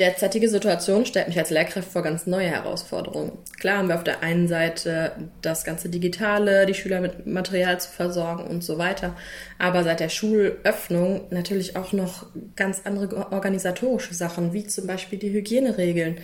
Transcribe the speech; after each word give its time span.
derzeitige 0.00 0.48
Situation 0.48 1.06
stellt 1.06 1.28
mich 1.28 1.38
als 1.38 1.50
Lehrkraft 1.50 1.92
vor 1.92 2.02
ganz 2.02 2.26
neue 2.26 2.48
Herausforderungen. 2.48 3.32
Klar 3.58 3.78
haben 3.78 3.88
wir 3.88 3.94
auf 3.94 4.04
der 4.04 4.22
einen 4.22 4.48
Seite 4.48 5.12
das 5.42 5.64
ganze 5.64 5.90
Digitale, 5.90 6.66
die 6.66 6.74
Schüler 6.74 7.00
mit 7.00 7.26
Material 7.26 7.78
zu 7.78 7.90
versorgen 7.90 8.44
und 8.44 8.64
so 8.64 8.78
weiter, 8.78 9.14
aber 9.58 9.84
seit 9.84 10.00
der 10.00 10.08
Schulöffnung 10.08 11.26
natürlich 11.30 11.76
auch 11.76 11.92
noch 11.92 12.26
ganz 12.56 12.82
andere 12.84 13.30
organisatorische 13.30 14.14
Sachen, 14.14 14.52
wie 14.52 14.66
zum 14.66 14.86
Beispiel 14.86 15.18
die 15.18 15.32
Hygieneregeln. 15.32 16.16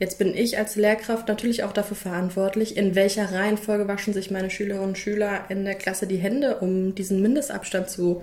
Jetzt 0.00 0.18
bin 0.18 0.34
ich 0.34 0.58
als 0.58 0.76
Lehrkraft 0.76 1.28
natürlich 1.28 1.62
auch 1.62 1.72
dafür 1.72 1.96
verantwortlich, 1.96 2.76
in 2.76 2.94
welcher 2.94 3.32
Reihenfolge 3.32 3.86
waschen 3.86 4.12
sich 4.12 4.30
meine 4.30 4.50
Schülerinnen 4.50 4.88
und 4.88 4.98
Schüler 4.98 5.44
in 5.48 5.64
der 5.64 5.74
Klasse 5.76 6.06
die 6.06 6.16
Hände, 6.16 6.56
um 6.56 6.94
diesen 6.94 7.22
Mindestabstand 7.22 7.88
zu 7.88 8.22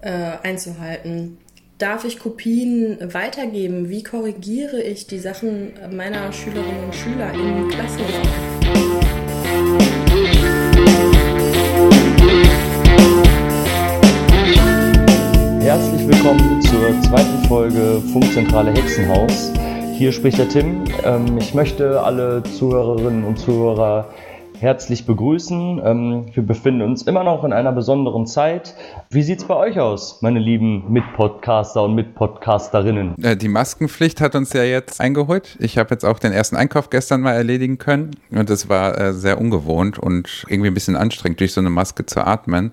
äh, 0.00 0.10
einzuhalten. 0.42 1.38
Darf 1.84 2.06
ich 2.06 2.18
Kopien 2.18 2.96
weitergeben? 3.12 3.90
Wie 3.90 4.02
korrigiere 4.02 4.80
ich 4.80 5.06
die 5.06 5.18
Sachen 5.18 5.74
meiner 5.94 6.32
Schülerinnen 6.32 6.82
und 6.82 6.94
Schüler 6.94 7.30
im 7.34 7.68
Klassenraum? 7.68 8.22
Herzlich 15.60 16.08
willkommen 16.08 16.62
zur 16.62 17.02
zweiten 17.02 17.44
Folge 17.48 18.00
Funkzentrale 18.14 18.72
Hexenhaus. 18.72 19.52
Hier 19.92 20.10
spricht 20.12 20.38
der 20.38 20.48
Tim. 20.48 20.84
Ähm, 21.04 21.36
ich 21.36 21.52
möchte 21.52 22.00
alle 22.00 22.42
Zuhörerinnen 22.44 23.24
und 23.24 23.38
Zuhörer 23.38 24.08
herzlich 24.64 25.06
begrüßen. 25.06 25.80
Ähm, 25.84 26.26
wir 26.32 26.42
befinden 26.42 26.82
uns 26.82 27.02
immer 27.02 27.22
noch 27.22 27.44
in 27.44 27.52
einer 27.52 27.70
besonderen 27.70 28.26
Zeit. 28.26 28.74
Wie 29.10 29.22
sieht 29.22 29.40
es 29.40 29.44
bei 29.44 29.54
euch 29.54 29.78
aus, 29.78 30.22
meine 30.22 30.40
lieben 30.40 30.90
Mitpodcaster 30.90 31.84
und 31.84 31.94
Mitpodcasterinnen? 31.94 33.22
Äh, 33.22 33.36
die 33.36 33.48
Maskenpflicht 33.48 34.20
hat 34.20 34.34
uns 34.34 34.52
ja 34.54 34.64
jetzt 34.64 35.00
eingeholt. 35.00 35.56
Ich 35.60 35.78
habe 35.78 35.90
jetzt 35.90 36.04
auch 36.04 36.18
den 36.18 36.32
ersten 36.32 36.56
Einkauf 36.56 36.90
gestern 36.90 37.20
mal 37.20 37.34
erledigen 37.34 37.78
können 37.78 38.12
und 38.30 38.50
das 38.50 38.68
war 38.68 38.98
äh, 38.98 39.12
sehr 39.12 39.38
ungewohnt 39.38 39.98
und 39.98 40.44
irgendwie 40.48 40.68
ein 40.68 40.74
bisschen 40.74 40.96
anstrengend, 40.96 41.40
durch 41.40 41.52
so 41.52 41.60
eine 41.60 41.70
Maske 41.70 42.06
zu 42.06 42.26
atmen. 42.26 42.72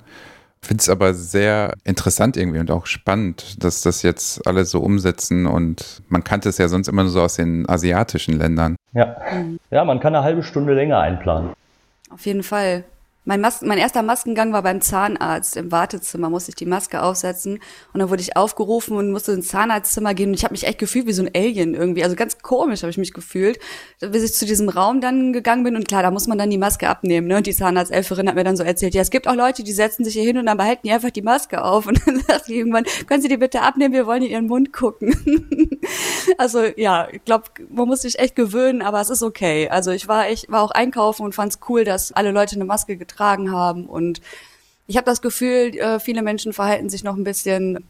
Finde 0.64 0.82
es 0.82 0.90
aber 0.90 1.16
sehr 1.16 1.74
interessant 1.84 2.38
irgendwie 2.38 2.60
und 2.60 2.70
auch 2.70 2.86
spannend, 2.86 3.64
dass 3.64 3.82
das 3.82 4.04
jetzt 4.04 4.46
alle 4.48 4.64
so 4.64 4.80
umsetzen 4.80 5.48
und 5.48 6.04
man 6.08 6.24
kannte 6.24 6.50
es 6.50 6.60
ja 6.60 6.68
sonst 6.68 6.88
immer 6.88 7.02
nur 7.02 7.12
so 7.12 7.22
aus 7.22 7.36
den 7.36 7.68
asiatischen 7.68 8.38
Ländern. 8.38 8.76
Ja, 8.94 9.18
ja 9.72 9.84
man 9.84 10.00
kann 10.00 10.16
eine 10.16 10.24
halbe 10.24 10.44
Stunde 10.44 10.74
länger 10.74 11.00
einplanen. 11.00 11.50
Auf 12.12 12.26
jeden 12.26 12.44
Fall. 12.44 12.84
Mein, 13.24 13.40
Mas 13.40 13.62
mein 13.62 13.78
erster 13.78 14.02
Maskengang 14.02 14.52
war 14.52 14.64
beim 14.64 14.82
Zahnarzt. 14.82 15.56
Im 15.56 15.72
Wartezimmer, 15.72 16.32
musste 16.32 16.50
ich 16.50 16.56
die 16.56 16.66
Maske 16.66 17.04
aufsetzen. 17.04 17.60
Und 17.94 18.00
dann 18.00 18.10
wurde 18.10 18.24
ich 18.24 18.36
aufgerufen 18.36 18.98
und 18.98 19.12
musste 19.12 19.34
ins 19.34 19.50
Zahnarztzimmer 19.50 20.16
gehen. 20.16 20.30
Und 20.30 20.34
ich 20.34 20.44
habe 20.44 20.54
mich 20.54 20.66
echt 20.66 20.80
gefühlt 20.80 21.06
wie 21.06 21.14
so 21.14 21.22
ein 21.22 21.30
Alien 21.36 21.76
irgendwie, 21.76 22.04
also 22.04 22.16
ganz 22.16 22.40
komisch 22.40 22.82
habe 22.82 22.90
ich 22.90 22.98
mich 22.98 23.14
gefühlt, 23.14 23.60
bis 24.00 24.24
ich 24.24 24.34
zu 24.34 24.48
diesem 24.48 24.70
Raum 24.70 25.02
dann 25.02 25.34
gegangen 25.34 25.64
bin. 25.64 25.76
Und 25.76 25.88
klar, 25.88 26.02
da 26.02 26.10
muss 26.10 26.26
man 26.26 26.40
dann 26.40 26.50
die 26.50 26.58
Maske 26.58 26.90
abnehmen, 26.90 27.28
ne? 27.28 27.38
Und 27.38 27.46
die 27.46 27.54
Zahnarztelferin 27.54 28.28
hat 28.28 28.34
mir 28.34 28.44
dann 28.44 28.58
so 28.58 28.64
erzählt, 28.64 28.96
ja, 28.96 29.04
es 29.04 29.12
gibt 29.12 29.28
auch 29.28 29.36
Leute, 29.36 29.64
die 29.64 29.72
setzen 29.72 30.04
sich 30.04 30.16
hier 30.16 30.24
hin 30.24 30.40
und 30.40 30.48
dann 30.48 30.58
behalten 30.58 30.82
die 30.88 30.92
einfach 30.92 31.12
die 31.12 31.22
Maske 31.22 31.64
auf. 31.64 31.86
Und 31.86 32.02
dann 32.08 32.20
sagt 32.28 32.46
sie 32.46 32.56
irgendwann, 32.56 32.86
können 33.06 33.22
Sie 33.22 33.30
die 33.30 33.38
bitte 33.38 33.62
abnehmen, 33.62 33.94
wir 33.94 34.08
wollen 34.08 34.24
in 34.24 34.32
Ihren 34.32 34.48
Mund 34.48 34.74
gucken. 34.74 35.14
also 36.40 36.64
ja, 36.76 37.08
ich 37.12 37.24
glaube, 37.24 37.44
man 37.70 37.88
muss 37.88 38.02
sich 38.02 38.18
echt 38.18 38.36
gewöhnen, 38.36 38.82
aber 38.82 39.00
es 39.00 39.12
ist 39.12 39.22
okay. 39.22 39.70
Also 39.70 39.92
ich 39.92 40.08
war 40.08 40.28
ich 40.32 40.48
war 40.50 40.64
auch 40.64 40.72
einkaufen 40.72 41.24
und 41.24 41.36
fand 41.36 41.54
es 41.54 41.60
cool, 41.70 41.84
dass 41.84 42.12
alle 42.14 42.32
Leute 42.32 42.56
eine 42.56 42.66
Maske 42.66 42.98
getragen 42.98 43.11
haben. 43.20 43.86
Und 43.86 44.22
ich 44.88 44.98
habe 44.98 45.06
das 45.06 45.22
Gefühl, 45.22 45.76
äh, 45.78 46.00
viele 46.00 46.22
Menschen 46.22 46.54
verhalten 46.54 46.90
sich 46.90 47.04
noch 47.04 47.16
ein 47.16 47.24
bisschen, 47.24 47.86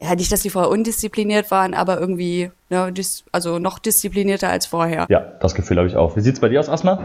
ja, 0.00 0.14
nicht, 0.14 0.30
dass 0.32 0.42
sie 0.42 0.50
vorher 0.50 0.70
undiszipliniert 0.70 1.50
waren, 1.50 1.74
aber 1.74 2.00
irgendwie, 2.00 2.50
ne, 2.70 2.92
dis, 2.92 3.24
also 3.32 3.58
noch 3.58 3.78
disziplinierter 3.78 4.48
als 4.48 4.66
vorher. 4.66 5.06
Ja, 5.08 5.20
das 5.40 5.54
Gefühl 5.54 5.78
habe 5.78 5.88
ich 5.88 5.96
auch. 5.96 6.16
Wie 6.16 6.20
sieht's 6.20 6.40
bei 6.40 6.48
dir 6.48 6.60
aus, 6.60 6.68
Asma? 6.68 6.98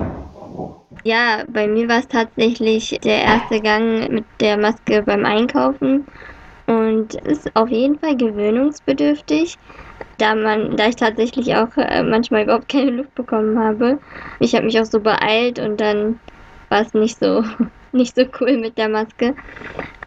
Ja, 1.04 1.44
bei 1.48 1.68
mir 1.68 1.88
war 1.88 2.00
es 2.00 2.08
tatsächlich 2.08 3.00
der 3.04 3.22
erste 3.24 3.62
Gang 3.62 4.10
mit 4.12 4.26
der 4.42 4.58
Maske 4.58 5.04
beim 5.04 5.26
Einkaufen 5.26 6.06
und 6.68 7.16
ist 7.16 7.50
auf 7.56 7.70
jeden 7.70 7.98
Fall 8.00 8.16
gewöhnungsbedürftig, 8.16 9.58
da 10.18 10.36
man, 10.36 10.76
da 10.76 10.88
ich 10.88 10.96
tatsächlich 10.98 11.56
auch 11.56 11.76
äh, 11.78 12.04
manchmal 12.04 12.44
überhaupt 12.44 12.70
keine 12.70 12.92
Luft 12.92 13.16
bekommen 13.16 13.58
habe. 13.58 14.00
Ich 14.40 14.54
habe 14.54 14.66
mich 14.66 14.80
auch 14.80 14.86
so 14.86 15.00
beeilt 15.00 15.58
und 15.60 15.80
dann 15.80 16.20
war 16.70 16.82
es 16.82 16.94
nicht 16.94 17.20
so, 17.20 17.44
nicht 17.92 18.16
so 18.16 18.24
cool 18.40 18.58
mit 18.58 18.78
der 18.78 18.90
Maske. 18.90 19.36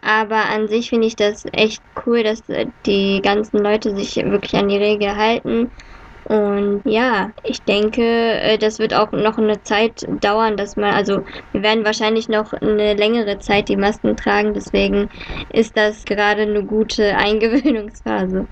Aber 0.01 0.49
an 0.49 0.67
sich 0.67 0.89
finde 0.89 1.07
ich 1.07 1.15
das 1.15 1.43
echt 1.53 1.83
cool, 2.05 2.23
dass 2.23 2.41
die 2.85 3.21
ganzen 3.21 3.59
Leute 3.59 3.95
sich 3.95 4.15
wirklich 4.17 4.55
an 4.55 4.67
die 4.67 4.77
Regel 4.77 5.15
halten. 5.15 5.71
Und 6.25 6.81
ja, 6.85 7.31
ich 7.43 7.63
denke, 7.65 8.01
äh, 8.01 8.57
das 8.57 8.79
wird 8.79 8.93
auch 8.93 9.11
noch 9.11 9.37
eine 9.37 9.61
Zeit 9.63 10.05
dauern, 10.21 10.55
dass 10.55 10.77
man, 10.77 10.93
also 10.93 11.25
wir 11.51 11.63
werden 11.63 11.83
wahrscheinlich 11.85 12.29
noch 12.29 12.53
eine 12.53 12.93
längere 12.93 13.39
Zeit 13.39 13.67
die 13.67 13.75
Masken 13.75 14.15
tragen, 14.15 14.53
deswegen 14.53 15.09
ist 15.49 15.75
das 15.75 16.05
gerade 16.05 16.43
eine 16.43 16.63
gute 16.65 17.17
Eingewöhnungsphase. 17.17 18.47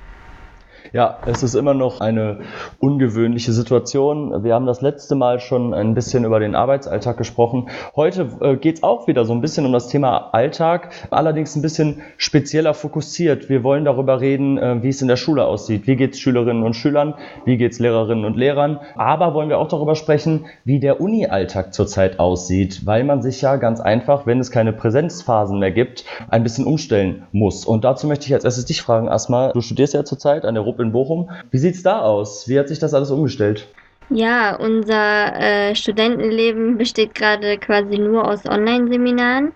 Ja, 0.93 1.19
es 1.25 1.41
ist 1.41 1.55
immer 1.55 1.73
noch 1.73 2.01
eine 2.01 2.39
ungewöhnliche 2.79 3.53
Situation. 3.53 4.43
Wir 4.43 4.53
haben 4.53 4.65
das 4.65 4.81
letzte 4.81 5.15
Mal 5.15 5.39
schon 5.39 5.73
ein 5.73 5.93
bisschen 5.93 6.25
über 6.25 6.41
den 6.41 6.53
Arbeitsalltag 6.53 7.15
gesprochen. 7.15 7.69
Heute 7.95 8.27
äh, 8.41 8.57
geht 8.57 8.75
es 8.75 8.83
auch 8.83 9.07
wieder 9.07 9.23
so 9.23 9.31
ein 9.31 9.39
bisschen 9.39 9.65
um 9.65 9.71
das 9.71 9.87
Thema 9.87 10.33
Alltag, 10.33 10.89
allerdings 11.09 11.55
ein 11.55 11.61
bisschen 11.61 12.01
spezieller 12.17 12.73
fokussiert. 12.73 13.47
Wir 13.47 13.63
wollen 13.63 13.85
darüber 13.85 14.19
reden, 14.19 14.57
äh, 14.57 14.83
wie 14.83 14.89
es 14.89 15.01
in 15.01 15.07
der 15.07 15.15
Schule 15.15 15.45
aussieht. 15.45 15.87
Wie 15.87 15.95
geht 15.95 16.15
es 16.15 16.19
Schülerinnen 16.19 16.63
und 16.63 16.73
Schülern? 16.73 17.13
Wie 17.45 17.55
geht 17.55 17.71
es 17.71 17.79
Lehrerinnen 17.79 18.25
und 18.25 18.35
Lehrern? 18.35 18.81
Aber 18.95 19.33
wollen 19.33 19.47
wir 19.47 19.59
auch 19.59 19.69
darüber 19.69 19.95
sprechen, 19.95 20.47
wie 20.65 20.81
der 20.81 20.99
Uni-Alltag 20.99 21.73
zurzeit 21.73 22.19
aussieht, 22.19 22.85
weil 22.85 23.05
man 23.05 23.21
sich 23.21 23.41
ja 23.41 23.55
ganz 23.55 23.79
einfach, 23.79 24.25
wenn 24.25 24.41
es 24.41 24.51
keine 24.51 24.73
Präsenzphasen 24.73 25.57
mehr 25.57 25.71
gibt, 25.71 26.03
ein 26.27 26.43
bisschen 26.43 26.65
umstellen 26.65 27.23
muss. 27.31 27.63
Und 27.63 27.85
dazu 27.85 28.07
möchte 28.07 28.25
ich 28.25 28.33
als 28.33 28.43
erstes 28.43 28.65
dich 28.65 28.81
fragen, 28.81 29.07
Asma. 29.07 29.53
Du 29.53 29.61
studierst 29.61 29.93
ja 29.93 30.03
zurzeit 30.03 30.43
an 30.43 30.55
der 30.55 30.63
Rupp 30.65 30.80
in 30.81 30.91
Bochum. 30.91 31.29
Wie 31.51 31.57
sieht's 31.57 31.83
da 31.83 32.01
aus? 32.01 32.47
Wie 32.47 32.59
hat 32.59 32.67
sich 32.67 32.79
das 32.79 32.93
alles 32.93 33.11
umgestellt? 33.11 33.67
Ja, 34.09 34.55
unser 34.57 35.35
äh, 35.39 35.73
Studentenleben 35.73 36.77
besteht 36.77 37.15
gerade 37.15 37.57
quasi 37.57 37.97
nur 37.97 38.27
aus 38.27 38.45
Online-Seminaren. 38.45 39.53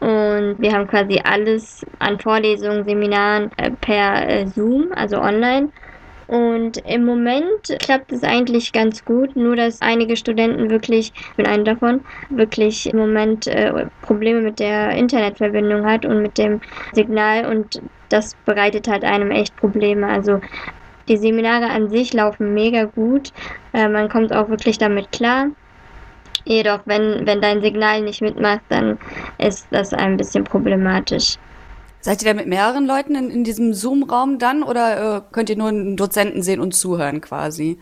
Und 0.00 0.56
wir 0.58 0.72
haben 0.72 0.88
quasi 0.88 1.20
alles 1.22 1.86
an 1.98 2.18
Vorlesungen, 2.18 2.84
Seminaren 2.84 3.50
äh, 3.58 3.70
per 3.70 4.28
äh, 4.28 4.46
Zoom, 4.46 4.88
also 4.94 5.20
online. 5.20 5.68
Und 6.26 6.78
im 6.88 7.04
Moment 7.04 7.76
klappt 7.80 8.10
es 8.10 8.22
eigentlich 8.22 8.72
ganz 8.72 9.04
gut, 9.04 9.36
nur 9.36 9.54
dass 9.54 9.82
einige 9.82 10.16
Studenten 10.16 10.70
wirklich, 10.70 11.12
ich 11.14 11.36
bin 11.36 11.46
einer 11.46 11.64
davon, 11.64 12.00
wirklich 12.30 12.90
im 12.90 12.98
Moment 12.98 13.46
äh, 13.46 13.86
Probleme 14.00 14.40
mit 14.40 14.58
der 14.58 14.92
Internetverbindung 14.92 15.84
hat 15.84 16.06
und 16.06 16.22
mit 16.22 16.38
dem 16.38 16.62
Signal 16.94 17.44
und 17.44 17.82
das 18.12 18.36
bereitet 18.44 18.88
halt 18.88 19.04
einem 19.04 19.30
echt 19.30 19.56
Probleme. 19.56 20.06
Also 20.06 20.40
die 21.08 21.16
Seminare 21.16 21.68
an 21.70 21.88
sich 21.90 22.12
laufen 22.12 22.54
mega 22.54 22.84
gut, 22.84 23.32
äh, 23.72 23.88
man 23.88 24.08
kommt 24.08 24.32
auch 24.32 24.48
wirklich 24.48 24.78
damit 24.78 25.10
klar. 25.12 25.48
Jedoch, 26.44 26.80
wenn, 26.86 27.26
wenn 27.26 27.40
dein 27.40 27.62
Signal 27.62 28.02
nicht 28.02 28.20
mitmacht, 28.20 28.62
dann 28.68 28.98
ist 29.38 29.66
das 29.70 29.92
ein 29.92 30.16
bisschen 30.16 30.44
problematisch. 30.44 31.38
Seid 32.00 32.22
ihr 32.22 32.32
da 32.32 32.34
mit 32.34 32.48
mehreren 32.48 32.86
Leuten 32.86 33.14
in, 33.14 33.30
in 33.30 33.44
diesem 33.44 33.74
Zoom-Raum 33.74 34.40
dann 34.40 34.64
oder 34.64 35.16
äh, 35.16 35.20
könnt 35.30 35.50
ihr 35.50 35.56
nur 35.56 35.68
einen 35.68 35.96
Dozenten 35.96 36.42
sehen 36.42 36.60
und 36.60 36.74
zuhören 36.74 37.20
quasi? 37.20 37.78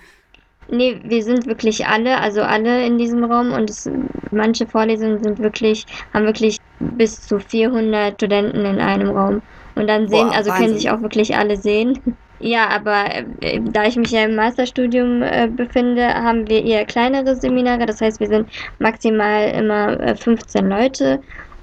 Nee, 0.69 1.01
wir 1.03 1.23
sind 1.25 1.47
wirklich 1.47 1.87
alle, 1.87 2.19
also 2.21 2.43
alle 2.43 2.85
in 2.87 2.99
diesem 2.99 3.25
Raum 3.25 3.53
und 3.53 3.71
es, 3.71 3.91
manche 4.31 4.67
Vorlesungen 4.67 5.23
sind 5.23 5.39
wirklich, 5.39 5.87
haben 6.13 6.27
wirklich 6.27 6.59
bis 6.79 7.23
zu 7.23 7.41
400 7.41 8.15
Studenten 8.15 8.65
in 8.65 8.79
einem 8.79 9.11
Raum. 9.11 9.43
Und 9.75 9.87
dann 9.87 10.09
sehen, 10.09 10.29
Boah, 10.29 10.37
also 10.37 10.51
Wahnsinn. 10.51 10.67
können 10.67 10.79
sich 10.79 10.91
auch 10.91 11.03
wirklich 11.03 11.37
alle 11.37 11.57
sehen. 11.57 11.99
Ja, 12.41 12.69
aber 12.69 13.05
äh, 13.43 13.61
da 13.61 13.85
ich 13.85 13.97
mich 13.97 14.11
ja 14.11 14.25
im 14.25 14.35
Masterstudium 14.35 15.23
äh, 15.23 15.49
befinde, 15.49 16.07
haben 16.09 16.49
wir 16.49 16.65
eher 16.65 16.87
kleinere 16.87 17.37
Seminare. 17.37 17.85
Das 17.85 18.01
heißt, 18.01 18.19
wir 18.19 18.29
sind 18.29 18.49
maximal 18.79 19.51
immer 19.51 20.01
äh, 20.01 20.17
15 20.17 20.67
Leute 20.67 21.21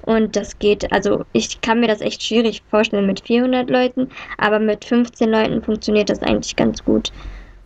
und 0.08 0.36
das 0.36 0.58
geht, 0.58 0.90
also 0.90 1.26
ich 1.32 1.60
kann 1.60 1.80
mir 1.80 1.86
das 1.86 2.00
echt 2.00 2.22
schwierig 2.22 2.62
vorstellen 2.70 3.06
mit 3.06 3.20
400 3.20 3.68
Leuten, 3.68 4.08
aber 4.38 4.58
mit 4.58 4.86
15 4.86 5.28
Leuten 5.28 5.62
funktioniert 5.62 6.08
das 6.08 6.22
eigentlich 6.22 6.56
ganz 6.56 6.82
gut. 6.82 7.12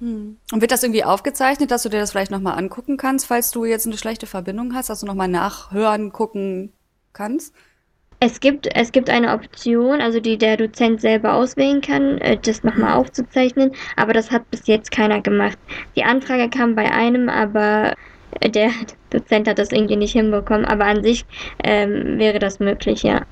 Hm. 0.01 0.39
Und 0.51 0.61
wird 0.61 0.73
das 0.73 0.83
irgendwie 0.83 1.05
aufgezeichnet, 1.05 1.71
dass 1.71 1.85
du 1.85 1.89
dir 1.89 2.01
das 2.01 2.11
vielleicht 2.11 2.33
nochmal 2.33 2.59
angucken 2.59 2.97
kannst, 2.97 3.27
falls 3.27 3.53
du 3.53 3.65
jetzt 3.65 3.87
eine 3.87 3.97
schlechte 3.97 4.27
Verbindung 4.27 4.75
hast, 4.75 4.91
dass 4.91 4.99
du 4.99 5.07
nochmal 5.07 5.29
nachhören, 5.29 6.11
gucken 6.11 6.73
kannst? 7.13 7.55
Es 8.25 8.39
gibt, 8.39 8.69
es 8.77 8.93
gibt 8.93 9.11
eine 9.11 9.33
Option, 9.33 10.01
also 10.01 10.21
die 10.21 10.39
der 10.39 10.57
Dozent 10.57 11.01
selber 11.01 11.35
auswählen 11.35 11.81
kann, 11.81 12.19
äh, 12.19 12.39
das 12.41 12.63
nochmal 12.63 12.93
aufzuzeichnen, 12.93 13.73
aber 13.97 14.13
das 14.13 14.31
hat 14.31 14.49
bis 14.53 14.69
jetzt 14.69 14.93
keiner 14.93 15.21
gemacht. 15.21 15.59
Die 15.97 16.05
Anfrage 16.05 16.49
kam 16.49 16.77
bei 16.77 16.89
einem, 16.89 17.29
aber 17.29 17.95
der 18.41 18.71
Dozent 19.11 19.49
hat 19.49 19.59
das 19.59 19.73
irgendwie 19.73 19.97
nicht 19.97 20.13
hinbekommen, 20.13 20.65
aber 20.65 20.85
an 20.85 21.03
sich 21.03 21.25
ähm, 21.65 22.17
wäre 22.17 22.39
das 22.39 22.61
möglich, 22.61 23.03
ja. 23.03 23.23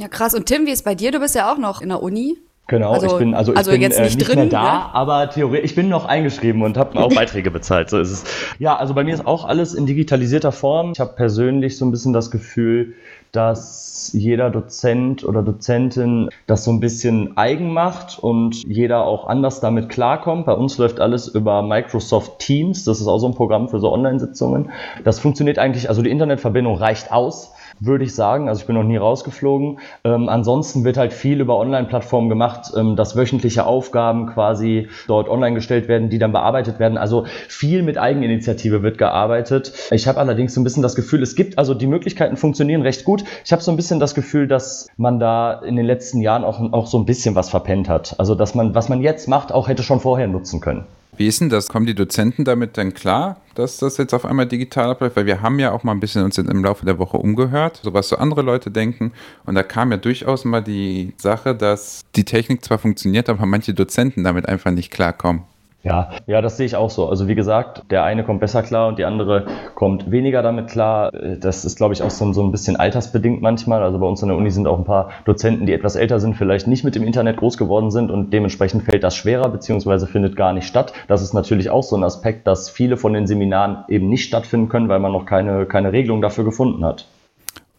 Ja, 0.00 0.08
krass. 0.08 0.34
Und 0.34 0.46
Tim, 0.46 0.66
wie 0.66 0.72
ist 0.72 0.84
bei 0.84 0.96
dir? 0.96 1.12
Du 1.12 1.20
bist 1.20 1.36
ja 1.36 1.52
auch 1.52 1.58
noch 1.58 1.80
in 1.80 1.90
der 1.90 2.02
Uni. 2.02 2.36
Genau, 2.66 2.92
Also- 2.92 3.06
ich 3.06 3.12
bin 3.18 3.34
also 3.34 3.52
ich 3.52 3.58
also 3.58 3.70
bin 3.72 3.82
jetzt 3.82 3.98
äh, 3.98 4.04
nicht 4.04 4.16
drin, 4.26 4.38
mehr 4.38 4.46
da, 4.46 4.62
ne? 4.62 4.94
aber 4.94 5.28
theoretisch 5.28 5.70
ich 5.70 5.74
bin 5.76 5.88
noch 5.90 6.06
eingeschrieben 6.06 6.62
und 6.62 6.78
habe 6.78 6.98
auch 6.98 7.08
Beiträge 7.14 7.50
bezahlt. 7.50 7.90
So 7.90 7.98
ist 7.98 8.10
es. 8.10 8.24
Ja, 8.58 8.76
also 8.76 8.94
bei 8.94 9.04
mir 9.04 9.12
ist 9.14 9.26
auch 9.26 9.44
alles 9.44 9.74
in 9.74 9.84
digitalisierter 9.86 10.52
Form. 10.52 10.92
Ich 10.92 11.00
habe 11.00 11.12
persönlich 11.14 11.76
so 11.76 11.84
ein 11.84 11.90
bisschen 11.90 12.14
das 12.14 12.30
Gefühl, 12.30 12.94
dass 13.32 14.10
jeder 14.12 14.48
Dozent 14.50 15.24
oder 15.24 15.42
Dozentin 15.42 16.30
das 16.46 16.64
so 16.64 16.70
ein 16.70 16.80
bisschen 16.80 17.36
eigen 17.36 17.72
macht 17.72 18.18
und 18.18 18.62
jeder 18.66 19.04
auch 19.04 19.26
anders 19.26 19.60
damit 19.60 19.88
klarkommt. 19.88 20.46
Bei 20.46 20.52
uns 20.52 20.78
läuft 20.78 21.00
alles 21.00 21.28
über 21.28 21.62
Microsoft 21.62 22.38
Teams. 22.38 22.84
Das 22.84 23.00
ist 23.00 23.06
auch 23.06 23.18
so 23.18 23.26
ein 23.26 23.34
Programm 23.34 23.68
für 23.68 23.80
so 23.80 23.92
Online-Sitzungen. 23.92 24.70
Das 25.04 25.18
funktioniert 25.18 25.58
eigentlich, 25.58 25.88
also 25.88 26.00
die 26.02 26.10
Internetverbindung 26.10 26.76
reicht 26.76 27.12
aus 27.12 27.53
würde 27.80 28.04
ich 28.04 28.14
sagen. 28.14 28.48
Also 28.48 28.60
ich 28.60 28.66
bin 28.66 28.76
noch 28.76 28.84
nie 28.84 28.96
rausgeflogen. 28.96 29.78
Ähm, 30.04 30.28
ansonsten 30.28 30.84
wird 30.84 30.96
halt 30.96 31.12
viel 31.12 31.40
über 31.40 31.58
Online-Plattformen 31.58 32.28
gemacht, 32.28 32.72
ähm, 32.76 32.96
dass 32.96 33.16
wöchentliche 33.16 33.66
Aufgaben 33.66 34.26
quasi 34.26 34.88
dort 35.06 35.28
online 35.28 35.54
gestellt 35.54 35.88
werden, 35.88 36.08
die 36.08 36.18
dann 36.18 36.32
bearbeitet 36.32 36.78
werden. 36.78 36.98
Also 36.98 37.24
viel 37.48 37.82
mit 37.82 37.98
Eigeninitiative 37.98 38.82
wird 38.82 38.98
gearbeitet. 38.98 39.72
Ich 39.90 40.08
habe 40.08 40.18
allerdings 40.18 40.54
so 40.54 40.60
ein 40.60 40.64
bisschen 40.64 40.82
das 40.82 40.94
Gefühl, 40.94 41.22
es 41.22 41.34
gibt, 41.34 41.58
also 41.58 41.74
die 41.74 41.86
Möglichkeiten 41.86 42.36
funktionieren 42.36 42.82
recht 42.82 43.04
gut. 43.04 43.24
Ich 43.44 43.52
habe 43.52 43.62
so 43.62 43.70
ein 43.70 43.76
bisschen 43.76 44.00
das 44.00 44.14
Gefühl, 44.14 44.48
dass 44.48 44.88
man 44.96 45.18
da 45.18 45.52
in 45.52 45.76
den 45.76 45.86
letzten 45.86 46.20
Jahren 46.20 46.44
auch, 46.44 46.60
auch 46.72 46.86
so 46.86 46.98
ein 46.98 47.06
bisschen 47.06 47.34
was 47.34 47.50
verpennt 47.50 47.88
hat. 47.88 48.14
Also 48.18 48.34
dass 48.34 48.54
man, 48.54 48.74
was 48.74 48.88
man 48.88 49.02
jetzt 49.02 49.28
macht, 49.28 49.52
auch 49.52 49.68
hätte 49.68 49.82
schon 49.82 50.00
vorher 50.00 50.26
nutzen 50.26 50.60
können. 50.60 50.84
Wie 51.16 51.28
ist 51.28 51.40
denn 51.40 51.48
das? 51.48 51.68
Kommen 51.68 51.86
die 51.86 51.94
Dozenten 51.94 52.44
damit 52.44 52.76
denn 52.76 52.92
klar, 52.92 53.40
dass 53.54 53.78
das 53.78 53.98
jetzt 53.98 54.14
auf 54.14 54.24
einmal 54.24 54.46
digital 54.46 54.90
abläuft? 54.90 55.16
Weil 55.16 55.26
wir 55.26 55.42
haben 55.42 55.58
ja 55.60 55.70
auch 55.70 55.84
mal 55.84 55.92
ein 55.92 56.00
bisschen 56.00 56.24
uns 56.24 56.38
im 56.38 56.64
Laufe 56.64 56.84
der 56.84 56.98
Woche 56.98 57.16
umgehört, 57.16 57.80
so 57.82 57.94
was 57.94 58.08
so 58.08 58.16
andere 58.16 58.42
Leute 58.42 58.70
denken. 58.70 59.12
Und 59.46 59.54
da 59.54 59.62
kam 59.62 59.92
ja 59.92 59.96
durchaus 59.96 60.44
mal 60.44 60.60
die 60.60 61.14
Sache, 61.16 61.54
dass 61.54 62.02
die 62.16 62.24
Technik 62.24 62.64
zwar 62.64 62.78
funktioniert, 62.78 63.28
aber 63.28 63.46
manche 63.46 63.74
Dozenten 63.74 64.24
damit 64.24 64.48
einfach 64.48 64.72
nicht 64.72 64.90
klarkommen. 64.90 65.42
Ja, 65.84 66.12
ja, 66.26 66.40
das 66.40 66.56
sehe 66.56 66.64
ich 66.64 66.76
auch 66.76 66.88
so. 66.88 67.10
Also 67.10 67.28
wie 67.28 67.34
gesagt, 67.34 67.82
der 67.90 68.04
eine 68.04 68.24
kommt 68.24 68.40
besser 68.40 68.62
klar 68.62 68.88
und 68.88 68.98
die 68.98 69.04
andere 69.04 69.46
kommt 69.74 70.10
weniger 70.10 70.42
damit 70.42 70.68
klar. 70.68 71.12
Das 71.12 71.66
ist, 71.66 71.76
glaube 71.76 71.92
ich, 71.92 72.02
auch 72.02 72.10
so, 72.10 72.32
so 72.32 72.42
ein 72.42 72.50
bisschen 72.52 72.76
altersbedingt 72.76 73.42
manchmal. 73.42 73.82
Also 73.82 73.98
bei 73.98 74.06
uns 74.06 74.22
an 74.22 74.30
der 74.30 74.38
Uni 74.38 74.50
sind 74.50 74.66
auch 74.66 74.78
ein 74.78 74.86
paar 74.86 75.10
Dozenten, 75.26 75.66
die 75.66 75.74
etwas 75.74 75.96
älter 75.96 76.20
sind, 76.20 76.36
vielleicht 76.36 76.66
nicht 76.66 76.84
mit 76.84 76.94
dem 76.94 77.04
Internet 77.04 77.36
groß 77.36 77.58
geworden 77.58 77.90
sind 77.90 78.10
und 78.10 78.32
dementsprechend 78.32 78.84
fällt 78.84 79.04
das 79.04 79.14
schwerer 79.14 79.50
beziehungsweise 79.50 80.06
findet 80.06 80.36
gar 80.36 80.54
nicht 80.54 80.66
statt. 80.66 80.94
Das 81.06 81.20
ist 81.20 81.34
natürlich 81.34 81.68
auch 81.68 81.82
so 81.82 81.96
ein 81.96 82.04
Aspekt, 82.04 82.46
dass 82.46 82.70
viele 82.70 82.96
von 82.96 83.12
den 83.12 83.26
Seminaren 83.26 83.84
eben 83.88 84.08
nicht 84.08 84.24
stattfinden 84.24 84.70
können, 84.70 84.88
weil 84.88 85.00
man 85.00 85.12
noch 85.12 85.26
keine, 85.26 85.66
keine 85.66 85.92
Regelung 85.92 86.22
dafür 86.22 86.44
gefunden 86.44 86.82
hat. 86.82 87.06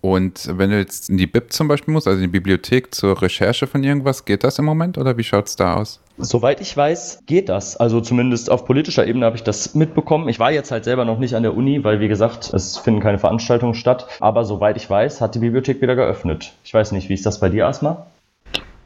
Und 0.06 0.56
wenn 0.60 0.70
du 0.70 0.78
jetzt 0.78 1.10
in 1.10 1.18
die 1.18 1.26
BIP 1.26 1.52
zum 1.52 1.68
Beispiel 1.68 1.92
musst, 1.92 2.06
also 2.08 2.18
in 2.18 2.26
die 2.26 2.32
Bibliothek 2.32 2.94
zur 2.94 3.20
Recherche 3.24 3.66
von 3.66 3.84
irgendwas, 3.84 4.24
geht 4.24 4.44
das 4.44 4.60
im 4.60 4.66
Moment 4.66 5.00
oder 5.00 5.18
wie 5.18 5.24
schaut 5.24 5.48
es 5.48 5.56
da 5.56 5.78
aus? 5.78 6.00
Soweit 6.20 6.62
ich 6.62 6.78
weiß, 6.78 7.24
geht 7.26 7.50
das. 7.50 7.76
Also 7.76 8.02
zumindest 8.02 8.52
auf 8.52 8.66
politischer 8.66 9.08
Ebene 9.08 9.26
habe 9.26 9.36
ich 9.36 9.42
das 9.42 9.74
mitbekommen. 9.74 10.30
Ich 10.30 10.40
war 10.40 10.52
jetzt 10.52 10.70
halt 10.70 10.84
selber 10.84 11.06
noch 11.06 11.18
nicht 11.18 11.34
an 11.34 11.42
der 11.42 11.58
Uni, 11.58 11.84
weil 11.84 12.02
wie 12.02 12.08
gesagt, 12.08 12.54
es 12.54 12.78
finden 12.78 13.00
keine 13.00 13.18
Veranstaltungen 13.18 13.74
statt. 13.74 14.06
Aber 14.20 14.46
soweit 14.46 14.78
ich 14.78 14.88
weiß, 14.88 15.22
hat 15.22 15.34
die 15.34 15.40
Bibliothek 15.40 15.82
wieder 15.82 15.96
geöffnet. 15.96 16.54
Ich 16.64 16.72
weiß 16.72 16.92
nicht, 16.92 17.10
wie 17.10 17.16
ist 17.16 17.26
das 17.26 17.40
bei 17.40 17.50
dir, 17.50 17.66
Asma? 17.66 18.06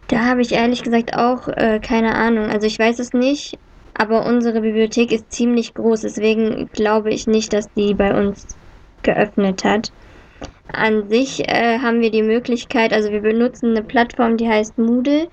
Da 0.08 0.26
habe 0.26 0.40
ich 0.40 0.54
ehrlich 0.54 0.84
gesagt 0.84 1.18
auch 1.18 1.50
äh, 1.50 1.82
keine 1.84 2.16
Ahnung. 2.16 2.46
Also 2.46 2.66
ich 2.66 2.80
weiß 2.80 2.98
es 3.00 3.12
nicht, 3.12 3.60
aber 3.94 4.26
unsere 4.26 4.62
Bibliothek 4.62 5.12
ist 5.12 5.34
ziemlich 5.34 5.74
groß, 5.74 6.00
deswegen 6.00 6.70
glaube 6.72 7.10
ich 7.10 7.28
nicht, 7.28 7.52
dass 7.52 7.68
die 7.74 7.94
bei 7.94 8.18
uns 8.18 8.48
geöffnet 9.04 9.66
hat. 9.66 9.92
An 10.72 11.10
sich 11.10 11.48
äh, 11.48 11.80
haben 11.80 12.00
wir 12.02 12.12
die 12.12 12.22
Möglichkeit, 12.22 12.94
also 12.94 13.12
wir 13.12 13.22
benutzen 13.22 13.72
eine 13.72 13.84
Plattform, 13.84 14.38
die 14.38 14.48
heißt 14.48 14.78
Moodle 14.78 15.28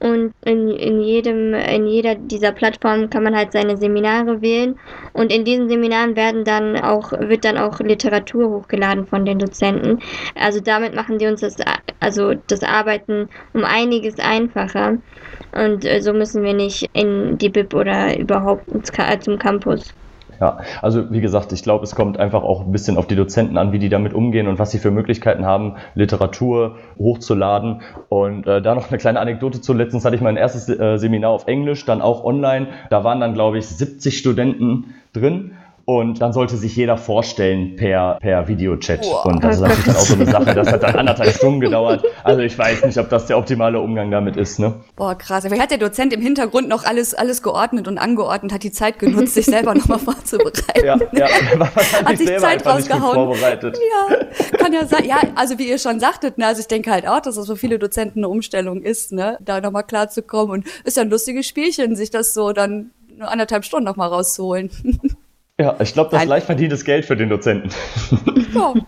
und 0.00 0.32
in, 0.44 0.68
in 0.70 1.00
jedem, 1.00 1.54
in 1.54 1.86
jeder 1.86 2.16
dieser 2.16 2.50
Plattformen 2.50 3.08
kann 3.08 3.22
man 3.22 3.36
halt 3.36 3.52
seine 3.52 3.76
Seminare 3.76 4.42
wählen 4.42 4.78
und 5.12 5.32
in 5.32 5.44
diesen 5.44 5.68
Seminaren 5.68 6.16
werden 6.16 6.44
dann 6.44 6.76
auch, 6.76 7.12
wird 7.12 7.44
dann 7.44 7.56
auch 7.56 7.78
Literatur 7.80 8.50
hochgeladen 8.50 9.06
von 9.06 9.24
den 9.24 9.38
Dozenten. 9.38 10.00
Also 10.34 10.60
damit 10.60 10.94
machen 10.94 11.18
die 11.18 11.26
uns 11.26 11.42
das, 11.42 11.56
also 12.00 12.34
das 12.48 12.62
Arbeiten 12.64 13.28
um 13.52 13.64
einiges 13.64 14.18
einfacher 14.18 14.98
und 15.52 15.84
äh, 15.84 16.00
so 16.00 16.12
müssen 16.12 16.42
wir 16.42 16.54
nicht 16.54 16.88
in 16.94 17.38
die 17.38 17.48
Bib 17.48 17.74
oder 17.74 18.18
überhaupt 18.18 18.68
ins, 18.68 18.90
zum 19.20 19.38
Campus. 19.38 19.94
Ja, 20.40 20.60
also 20.80 21.10
wie 21.12 21.20
gesagt, 21.20 21.52
ich 21.52 21.62
glaube, 21.62 21.84
es 21.84 21.94
kommt 21.94 22.18
einfach 22.18 22.42
auch 22.42 22.62
ein 22.62 22.72
bisschen 22.72 22.96
auf 22.96 23.06
die 23.06 23.14
Dozenten 23.14 23.58
an, 23.58 23.72
wie 23.72 23.78
die 23.78 23.90
damit 23.90 24.14
umgehen 24.14 24.48
und 24.48 24.58
was 24.58 24.70
sie 24.70 24.78
für 24.78 24.90
Möglichkeiten 24.90 25.44
haben, 25.44 25.76
Literatur 25.94 26.76
hochzuladen. 26.98 27.82
Und 28.08 28.46
äh, 28.46 28.62
da 28.62 28.74
noch 28.74 28.88
eine 28.88 28.96
kleine 28.96 29.20
Anekdote 29.20 29.60
zu. 29.60 29.74
Letztens 29.74 30.06
hatte 30.06 30.16
ich 30.16 30.22
mein 30.22 30.38
erstes 30.38 30.66
äh, 30.68 30.96
Seminar 30.96 31.30
auf 31.30 31.46
Englisch, 31.46 31.84
dann 31.84 32.00
auch 32.00 32.24
online. 32.24 32.68
Da 32.88 33.04
waren 33.04 33.20
dann, 33.20 33.34
glaube 33.34 33.58
ich, 33.58 33.66
70 33.66 34.16
Studenten 34.16 34.94
drin. 35.12 35.52
Und 35.90 36.22
dann 36.22 36.32
sollte 36.32 36.56
sich 36.56 36.76
jeder 36.76 36.96
vorstellen 36.96 37.74
per, 37.74 38.18
per 38.20 38.46
Videochat. 38.46 39.00
Wow. 39.02 39.24
Und 39.24 39.42
das 39.42 39.56
ist 39.56 39.62
natürlich 39.62 39.84
dann 39.86 39.96
auch 39.96 40.00
so 40.02 40.14
eine 40.14 40.26
Sache, 40.26 40.54
das 40.54 40.70
hat 40.70 40.84
dann 40.84 40.94
anderthalb 40.94 41.34
Stunden 41.34 41.58
gedauert. 41.58 42.04
Also 42.22 42.42
ich 42.42 42.56
weiß 42.56 42.84
nicht, 42.84 42.96
ob 42.96 43.08
das 43.08 43.26
der 43.26 43.36
optimale 43.36 43.80
Umgang 43.80 44.08
damit 44.12 44.36
ist. 44.36 44.60
Ne? 44.60 44.72
Boah, 44.94 45.16
krass. 45.16 45.42
Vielleicht 45.42 45.62
hat 45.62 45.72
der 45.72 45.78
Dozent 45.78 46.12
im 46.12 46.20
Hintergrund 46.20 46.68
noch 46.68 46.84
alles, 46.84 47.12
alles 47.12 47.42
geordnet 47.42 47.88
und 47.88 47.98
angeordnet, 47.98 48.52
hat 48.52 48.62
die 48.62 48.70
Zeit 48.70 49.00
genutzt, 49.00 49.34
sich 49.34 49.46
selber 49.46 49.74
nochmal 49.74 49.98
vorzubereiten. 49.98 50.84
Ja, 50.84 50.96
ja, 51.10 51.26
Hat 52.04 52.18
sich 52.18 52.38
Zeit 52.38 52.64
rausgehauen. 52.64 53.36
Ja, 53.40 54.56
kann 54.58 54.72
ja 54.72 54.86
sein. 54.86 55.04
Ja, 55.06 55.22
also 55.34 55.58
wie 55.58 55.68
ihr 55.68 55.78
schon 55.78 55.98
sagtet, 55.98 56.38
ne, 56.38 56.46
also 56.46 56.60
ich 56.60 56.68
denke 56.68 56.92
halt 56.92 57.08
auch, 57.08 57.18
dass 57.18 57.34
das 57.34 57.46
für 57.46 57.56
viele 57.56 57.80
Dozenten 57.80 58.20
eine 58.20 58.28
Umstellung 58.28 58.82
ist, 58.82 59.10
ne, 59.10 59.38
da 59.40 59.60
nochmal 59.60 59.82
klarzukommen. 59.82 60.52
Und 60.52 60.66
ist 60.84 60.96
ja 60.98 61.02
ein 61.02 61.10
lustiges 61.10 61.48
Spielchen, 61.48 61.96
sich 61.96 62.10
das 62.12 62.32
so 62.32 62.52
dann 62.52 62.92
nur 63.18 63.28
anderthalb 63.28 63.64
Stunden 63.64 63.86
nochmal 63.86 64.08
rauszuholen. 64.08 64.70
Ja, 65.60 65.76
ich 65.78 65.92
glaube, 65.92 66.10
das 66.10 66.22
ist 66.22 66.28
leicht 66.28 66.46
verdientes 66.46 66.84
Geld 66.84 67.04
für 67.04 67.16
den 67.16 67.28
Dozenten. 67.28 67.70
ja. 68.54 68.74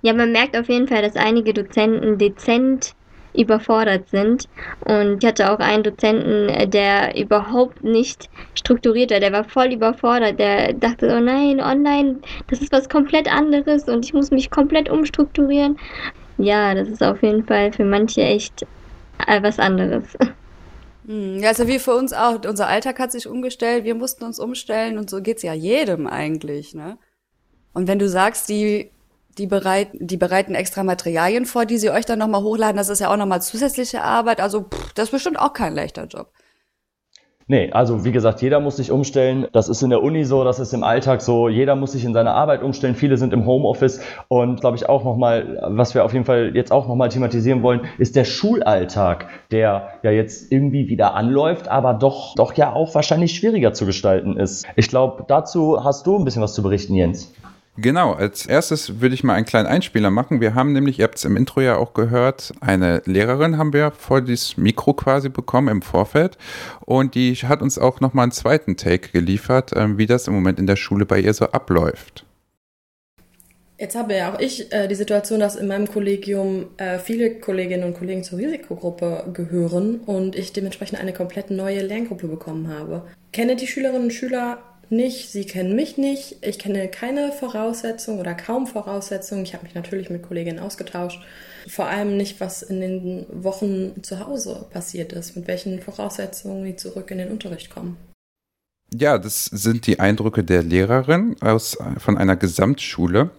Ja, 0.00 0.14
man 0.14 0.30
merkt 0.30 0.56
auf 0.56 0.68
jeden 0.68 0.86
Fall, 0.86 1.02
dass 1.02 1.16
einige 1.16 1.52
Dozenten 1.52 2.16
dezent 2.18 2.94
überfordert 3.34 4.08
sind. 4.08 4.48
Und 4.86 5.22
ich 5.22 5.28
hatte 5.28 5.50
auch 5.50 5.58
einen 5.58 5.82
Dozenten, 5.82 6.48
äh, 6.48 6.68
der 6.68 7.20
überhaupt 7.20 7.82
nicht 7.82 8.30
strukturiert 8.54 9.10
war. 9.10 9.18
Der 9.18 9.32
war 9.32 9.44
voll 9.44 9.72
überfordert. 9.72 10.38
Der 10.38 10.72
dachte, 10.72 11.12
oh 11.14 11.20
nein, 11.20 11.60
online, 11.60 12.20
das 12.48 12.62
ist 12.62 12.72
was 12.72 12.88
komplett 12.88 13.30
anderes 13.30 13.88
und 13.88 14.04
ich 14.04 14.14
muss 14.14 14.30
mich 14.30 14.50
komplett 14.50 14.88
umstrukturieren. 14.88 15.76
Ja, 16.38 16.74
das 16.74 16.88
ist 16.88 17.02
auf 17.02 17.20
jeden 17.22 17.44
Fall 17.44 17.72
für 17.72 17.84
manche 17.84 18.22
echt 18.22 18.62
äh, 19.26 19.42
was 19.42 19.58
anderes. 19.58 20.16
Hm, 21.08 21.38
Ja, 21.40 21.48
also 21.48 21.66
wie 21.66 21.78
für 21.78 21.94
uns 21.94 22.12
auch. 22.12 22.44
Unser 22.44 22.68
Alltag 22.68 22.98
hat 22.98 23.12
sich 23.12 23.26
umgestellt, 23.26 23.84
wir 23.84 23.94
mussten 23.94 24.24
uns 24.24 24.38
umstellen 24.38 24.98
und 24.98 25.08
so 25.10 25.22
geht's 25.22 25.42
ja 25.42 25.54
jedem 25.54 26.06
eigentlich, 26.06 26.74
ne? 26.74 26.98
Und 27.74 27.88
wenn 27.88 27.98
du 28.00 28.08
sagst, 28.08 28.48
die, 28.50 28.92
die, 29.38 29.46
bereit, 29.46 29.90
die 29.94 30.18
bereiten 30.18 30.54
extra 30.54 30.84
Materialien 30.84 31.46
vor, 31.46 31.66
die 31.66 31.78
sie 31.78 31.90
euch 31.90 32.06
dann 32.06 32.18
nochmal 32.20 32.42
hochladen, 32.42 32.76
das 32.76 32.90
ist 32.90 33.00
ja 33.00 33.12
auch 33.12 33.16
nochmal 33.18 33.42
zusätzliche 33.42 34.02
Arbeit. 34.02 34.40
Also 34.40 34.62
pff, 34.64 34.92
das 34.94 35.06
ist 35.06 35.12
bestimmt 35.12 35.38
auch 35.40 35.54
kein 35.54 35.74
leichter 35.74 36.06
Job. 36.06 36.32
Nee, 37.50 37.70
also 37.72 38.04
wie 38.04 38.12
gesagt, 38.12 38.42
jeder 38.42 38.60
muss 38.60 38.76
sich 38.76 38.90
umstellen. 38.90 39.46
Das 39.52 39.70
ist 39.70 39.80
in 39.80 39.88
der 39.88 40.02
Uni 40.02 40.24
so, 40.26 40.44
das 40.44 40.58
ist 40.58 40.74
im 40.74 40.84
Alltag 40.84 41.22
so. 41.22 41.48
Jeder 41.48 41.76
muss 41.76 41.92
sich 41.92 42.04
in 42.04 42.12
seine 42.12 42.32
Arbeit 42.32 42.62
umstellen. 42.62 42.94
Viele 42.94 43.16
sind 43.16 43.32
im 43.32 43.46
Homeoffice 43.46 44.02
und 44.28 44.60
glaube 44.60 44.76
ich 44.76 44.86
auch 44.86 45.02
nochmal, 45.02 45.58
was 45.62 45.94
wir 45.94 46.04
auf 46.04 46.12
jeden 46.12 46.26
Fall 46.26 46.54
jetzt 46.54 46.70
auch 46.70 46.86
nochmal 46.86 47.08
thematisieren 47.08 47.62
wollen, 47.62 47.80
ist 47.96 48.16
der 48.16 48.24
Schulalltag, 48.24 49.28
der 49.50 49.88
ja 50.02 50.10
jetzt 50.10 50.52
irgendwie 50.52 50.90
wieder 50.90 51.14
anläuft, 51.14 51.68
aber 51.68 51.94
doch, 51.94 52.34
doch 52.34 52.52
ja 52.52 52.74
auch 52.74 52.94
wahrscheinlich 52.94 53.34
schwieriger 53.34 53.72
zu 53.72 53.86
gestalten 53.86 54.36
ist. 54.36 54.66
Ich 54.76 54.88
glaube, 54.88 55.24
dazu 55.26 55.82
hast 55.82 56.06
du 56.06 56.18
ein 56.18 56.26
bisschen 56.26 56.42
was 56.42 56.52
zu 56.52 56.62
berichten, 56.62 56.94
Jens. 56.94 57.32
Genau, 57.80 58.12
als 58.12 58.44
erstes 58.44 59.00
würde 59.00 59.14
ich 59.14 59.22
mal 59.22 59.34
einen 59.34 59.46
kleinen 59.46 59.68
Einspieler 59.68 60.10
machen. 60.10 60.40
Wir 60.40 60.56
haben 60.56 60.72
nämlich, 60.72 60.98
ihr 60.98 61.04
habt 61.04 61.16
es 61.16 61.24
im 61.24 61.36
Intro 61.36 61.60
ja 61.60 61.76
auch 61.76 61.94
gehört, 61.94 62.52
eine 62.60 63.02
Lehrerin 63.04 63.56
haben 63.56 63.72
wir 63.72 63.92
vor 63.92 64.20
dieses 64.20 64.56
Mikro 64.56 64.94
quasi 64.94 65.28
bekommen 65.28 65.68
im 65.68 65.82
Vorfeld 65.82 66.38
und 66.80 67.14
die 67.14 67.36
hat 67.36 67.62
uns 67.62 67.78
auch 67.78 68.00
nochmal 68.00 68.24
einen 68.24 68.32
zweiten 68.32 68.76
Take 68.76 69.10
geliefert, 69.10 69.70
ähm, 69.76 69.96
wie 69.96 70.06
das 70.06 70.26
im 70.26 70.34
Moment 70.34 70.58
in 70.58 70.66
der 70.66 70.74
Schule 70.74 71.06
bei 71.06 71.20
ihr 71.20 71.32
so 71.32 71.44
abläuft. 71.44 72.24
Jetzt 73.78 73.94
habe 73.94 74.16
ja 74.16 74.34
auch 74.34 74.40
ich 74.40 74.72
äh, 74.72 74.88
die 74.88 74.96
Situation, 74.96 75.38
dass 75.38 75.54
in 75.54 75.68
meinem 75.68 75.86
Kollegium 75.86 76.70
äh, 76.78 76.98
viele 76.98 77.38
Kolleginnen 77.38 77.84
und 77.84 77.96
Kollegen 77.96 78.24
zur 78.24 78.40
Risikogruppe 78.40 79.30
gehören 79.32 80.00
und 80.00 80.34
ich 80.34 80.52
dementsprechend 80.52 80.98
eine 80.98 81.12
komplett 81.12 81.52
neue 81.52 81.82
Lerngruppe 81.82 82.26
bekommen 82.26 82.66
habe. 82.76 83.04
Kenne 83.32 83.54
die 83.54 83.68
Schülerinnen 83.68 84.04
und 84.04 84.12
Schüler 84.12 84.58
nicht, 84.90 85.30
sie 85.30 85.44
kennen 85.44 85.74
mich 85.74 85.98
nicht, 85.98 86.36
ich 86.42 86.58
kenne 86.58 86.88
keine 86.88 87.32
Voraussetzungen 87.32 88.20
oder 88.20 88.34
kaum 88.34 88.66
Voraussetzungen. 88.66 89.42
Ich 89.42 89.54
habe 89.54 89.64
mich 89.64 89.74
natürlich 89.74 90.10
mit 90.10 90.22
Kolleginnen 90.22 90.58
ausgetauscht. 90.58 91.20
Vor 91.68 91.86
allem 91.86 92.16
nicht, 92.16 92.40
was 92.40 92.62
in 92.62 92.80
den 92.80 93.26
Wochen 93.30 94.02
zu 94.02 94.26
Hause 94.26 94.66
passiert 94.70 95.12
ist, 95.12 95.36
mit 95.36 95.46
welchen 95.46 95.80
Voraussetzungen 95.80 96.64
die 96.64 96.76
zurück 96.76 97.10
in 97.10 97.18
den 97.18 97.30
Unterricht 97.30 97.70
kommen. 97.70 97.96
Ja, 98.94 99.18
das 99.18 99.44
sind 99.44 99.86
die 99.86 100.00
Eindrücke 100.00 100.42
der 100.44 100.62
Lehrerin 100.62 101.36
aus, 101.40 101.76
von 101.98 102.16
einer 102.16 102.36
Gesamtschule. 102.36 103.30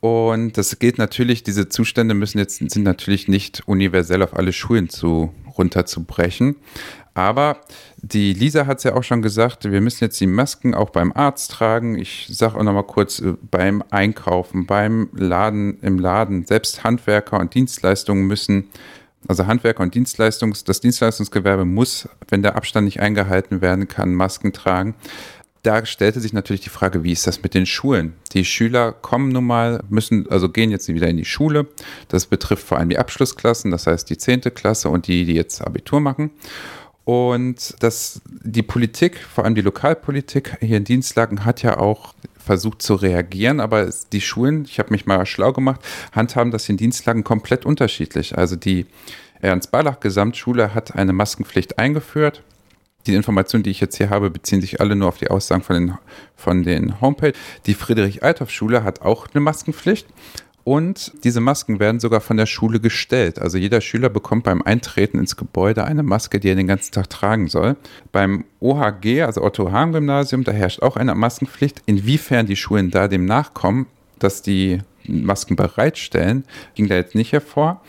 Und 0.00 0.58
das 0.58 0.78
geht 0.78 0.98
natürlich, 0.98 1.42
diese 1.42 1.70
Zustände 1.70 2.12
müssen 2.12 2.38
jetzt, 2.38 2.58
sind 2.58 2.82
natürlich 2.84 3.26
nicht 3.26 3.62
universell 3.66 4.22
auf 4.22 4.34
alle 4.36 4.52
Schulen 4.52 4.90
zu, 4.90 5.32
runterzubrechen. 5.56 6.56
Aber 7.14 7.58
die 7.96 8.32
Lisa 8.32 8.66
hat 8.66 8.78
es 8.78 8.84
ja 8.84 8.94
auch 8.94 9.04
schon 9.04 9.22
gesagt, 9.22 9.70
wir 9.70 9.80
müssen 9.80 10.04
jetzt 10.04 10.20
die 10.20 10.26
Masken 10.26 10.74
auch 10.74 10.90
beim 10.90 11.12
Arzt 11.12 11.52
tragen. 11.52 11.96
Ich 11.96 12.26
sage 12.30 12.58
auch 12.58 12.62
noch 12.62 12.72
mal 12.72 12.82
kurz, 12.82 13.20
äh, 13.20 13.34
beim 13.50 13.82
Einkaufen, 13.90 14.66
beim 14.66 15.08
Laden, 15.14 15.78
im 15.80 15.98
Laden, 15.98 16.44
selbst 16.44 16.82
Handwerker 16.82 17.38
und 17.38 17.54
Dienstleistungen 17.54 18.26
müssen, 18.26 18.68
also 19.28 19.46
Handwerker 19.46 19.82
und 19.82 19.94
Dienstleistungs, 19.94 20.64
das 20.64 20.80
Dienstleistungsgewerbe 20.80 21.64
muss, 21.64 22.08
wenn 22.28 22.42
der 22.42 22.56
Abstand 22.56 22.84
nicht 22.84 23.00
eingehalten 23.00 23.62
werden 23.62 23.88
kann, 23.88 24.14
Masken 24.14 24.52
tragen 24.52 24.94
da 25.64 25.84
stellte 25.86 26.20
sich 26.20 26.32
natürlich 26.32 26.60
die 26.60 26.70
Frage, 26.70 27.04
wie 27.04 27.12
ist 27.12 27.26
das 27.26 27.42
mit 27.42 27.54
den 27.54 27.66
Schulen? 27.66 28.14
Die 28.32 28.44
Schüler 28.44 28.92
kommen 28.92 29.30
nun 29.30 29.44
mal, 29.44 29.82
müssen, 29.88 30.28
also 30.30 30.50
gehen 30.50 30.70
jetzt 30.70 30.88
wieder 30.88 31.08
in 31.08 31.16
die 31.16 31.24
Schule. 31.24 31.66
Das 32.08 32.26
betrifft 32.26 32.66
vor 32.66 32.78
allem 32.78 32.90
die 32.90 32.98
Abschlussklassen, 32.98 33.70
das 33.70 33.86
heißt 33.86 34.08
die 34.10 34.18
zehnte 34.18 34.50
Klasse 34.50 34.90
und 34.90 35.06
die, 35.06 35.24
die 35.24 35.34
jetzt 35.34 35.62
Abitur 35.62 36.00
machen. 36.00 36.30
Und 37.04 37.74
das, 37.80 38.22
die 38.26 38.62
Politik, 38.62 39.18
vor 39.18 39.44
allem 39.44 39.54
die 39.54 39.60
Lokalpolitik 39.60 40.56
hier 40.60 40.78
in 40.78 40.84
Dienstlagen, 40.84 41.44
hat 41.44 41.62
ja 41.62 41.78
auch 41.78 42.14
versucht 42.38 42.82
zu 42.82 42.94
reagieren, 42.94 43.60
aber 43.60 43.90
die 44.12 44.20
Schulen, 44.20 44.64
ich 44.64 44.78
habe 44.78 44.90
mich 44.90 45.06
mal 45.06 45.24
schlau 45.26 45.52
gemacht, 45.52 45.80
handhaben 46.12 46.50
das 46.50 46.68
in 46.68 46.76
Dienstlagen 46.76 47.24
komplett 47.24 47.64
unterschiedlich. 47.64 48.36
Also 48.36 48.56
die 48.56 48.86
Ernst-Barlach 49.40 50.00
Gesamtschule 50.00 50.74
hat 50.74 50.94
eine 50.94 51.12
Maskenpflicht 51.12 51.78
eingeführt 51.78 52.42
die 53.06 53.14
Informationen, 53.14 53.62
die 53.62 53.70
ich 53.70 53.80
jetzt 53.80 53.96
hier 53.96 54.10
habe, 54.10 54.30
beziehen 54.30 54.60
sich 54.60 54.80
alle 54.80 54.96
nur 54.96 55.08
auf 55.08 55.18
die 55.18 55.28
Aussagen 55.28 55.62
von 55.62 55.76
den, 55.76 55.98
von 56.36 56.62
den 56.62 57.00
Homepage. 57.00 57.34
Die 57.66 57.74
Friedrich-Althoff-Schule 57.74 58.82
hat 58.82 59.02
auch 59.02 59.26
eine 59.32 59.40
Maskenpflicht. 59.40 60.06
Und 60.64 61.12
diese 61.24 61.42
Masken 61.42 61.78
werden 61.78 62.00
sogar 62.00 62.22
von 62.22 62.38
der 62.38 62.46
Schule 62.46 62.80
gestellt. 62.80 63.38
Also 63.38 63.58
jeder 63.58 63.82
Schüler 63.82 64.08
bekommt 64.08 64.44
beim 64.44 64.62
Eintreten 64.62 65.18
ins 65.18 65.36
Gebäude 65.36 65.84
eine 65.84 66.02
Maske, 66.02 66.40
die 66.40 66.48
er 66.48 66.54
den 66.54 66.66
ganzen 66.66 66.92
Tag 66.92 67.10
tragen 67.10 67.48
soll. 67.48 67.76
Beim 68.12 68.44
OHG, 68.60 69.22
also 69.22 69.42
Otto 69.42 69.70
Hahn 69.70 69.92
Gymnasium, 69.92 70.42
da 70.42 70.52
herrscht 70.52 70.82
auch 70.82 70.96
eine 70.96 71.14
Maskenpflicht. 71.14 71.82
Inwiefern 71.84 72.46
die 72.46 72.56
Schulen 72.56 72.90
da 72.90 73.08
dem 73.08 73.26
nachkommen, 73.26 73.86
dass 74.18 74.40
die 74.40 74.80
Masken 75.06 75.54
bereitstellen, 75.54 76.44
ging 76.74 76.88
da 76.88 76.94
jetzt 76.94 77.14
nicht 77.14 77.32
hervor. 77.32 77.82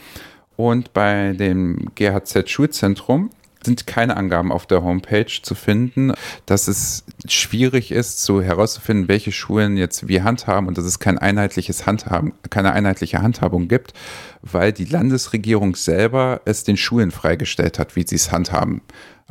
Und 0.57 0.91
bei 0.91 1.31
dem 1.31 1.87
GHZ 1.95 2.49
Schulzentrum 2.49 3.29
sind 3.65 3.87
keine 3.87 4.15
Angaben 4.17 4.51
auf 4.51 4.65
der 4.65 4.83
Homepage 4.83 5.41
zu 5.41 5.55
finden, 5.55 6.13
dass 6.45 6.67
es 6.67 7.03
schwierig 7.27 7.91
ist, 7.91 8.23
so 8.23 8.41
herauszufinden, 8.41 9.07
welche 9.07 9.31
Schulen 9.31 9.77
jetzt 9.77 10.07
wie 10.07 10.21
handhaben 10.21 10.67
und 10.67 10.77
dass 10.77 10.85
es 10.85 10.99
kein 10.99 11.17
einheitliches 11.17 11.85
Handhaben, 11.85 12.33
keine 12.49 12.73
einheitliche 12.73 13.21
Handhabung 13.21 13.67
gibt, 13.67 13.93
weil 14.41 14.71
die 14.71 14.85
Landesregierung 14.85 15.75
selber 15.75 16.41
es 16.45 16.63
den 16.63 16.77
Schulen 16.77 17.11
freigestellt 17.11 17.79
hat, 17.79 17.95
wie 17.95 18.05
sie 18.07 18.15
es 18.15 18.31
handhaben. 18.31 18.81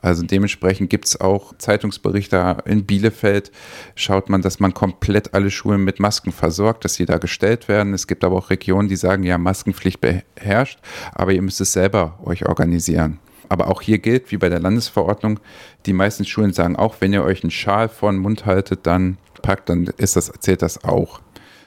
Also 0.02 0.22
dementsprechend 0.22 0.90
gibt 0.90 1.06
es 1.06 1.20
auch 1.20 1.56
Zeitungsberichte 1.56 2.58
in 2.66 2.84
Bielefeld, 2.84 3.52
schaut 3.94 4.28
man, 4.28 4.42
dass 4.42 4.58
man 4.58 4.74
komplett 4.74 5.34
alle 5.34 5.50
Schulen 5.50 5.84
mit 5.84 6.00
Masken 6.00 6.32
versorgt, 6.32 6.84
dass 6.84 6.94
sie 6.94 7.06
da 7.06 7.18
gestellt 7.18 7.68
werden. 7.68 7.94
Es 7.94 8.06
gibt 8.06 8.24
aber 8.24 8.36
auch 8.36 8.50
Regionen, 8.50 8.88
die 8.88 8.96
sagen, 8.96 9.22
ja, 9.22 9.38
Maskenpflicht 9.38 10.00
beherrscht, 10.00 10.80
aber 11.12 11.32
ihr 11.32 11.42
müsst 11.42 11.60
es 11.60 11.72
selber 11.72 12.18
euch 12.24 12.44
organisieren. 12.46 13.18
Aber 13.54 13.68
auch 13.68 13.82
hier 13.82 13.98
gilt, 13.98 14.32
wie 14.32 14.36
bei 14.36 14.48
der 14.48 14.58
Landesverordnung, 14.58 15.38
die 15.86 15.92
meisten 15.92 16.24
Schulen 16.24 16.52
sagen 16.52 16.74
auch, 16.74 16.96
wenn 16.98 17.12
ihr 17.12 17.22
euch 17.22 17.44
einen 17.44 17.52
Schal 17.52 17.88
vor 17.88 18.10
den 18.10 18.20
Mund 18.20 18.46
haltet, 18.46 18.80
dann 18.82 19.16
packt, 19.42 19.68
dann 19.68 19.84
ist 19.96 20.16
das, 20.16 20.32
zählt 20.40 20.60
das 20.60 20.82
auch. 20.82 21.20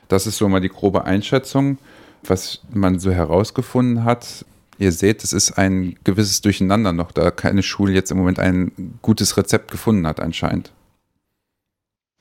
Das 0.09 0.27
ist 0.27 0.35
so 0.35 0.49
mal 0.49 0.59
die 0.59 0.67
grobe 0.67 1.05
Einschätzung, 1.05 1.77
was 2.23 2.61
man 2.73 2.99
so 2.99 3.09
herausgefunden 3.09 4.03
hat. 4.03 4.43
Ihr 4.77 4.91
seht, 4.91 5.23
es 5.23 5.31
ist 5.31 5.57
ein 5.57 5.95
gewisses 6.03 6.41
Durcheinander 6.41 6.91
noch, 6.91 7.13
da 7.13 7.31
keine 7.31 7.63
Schule 7.63 7.93
jetzt 7.93 8.11
im 8.11 8.17
Moment 8.17 8.37
ein 8.37 8.99
gutes 9.01 9.37
Rezept 9.37 9.71
gefunden 9.71 10.05
hat 10.05 10.19
anscheinend. 10.19 10.73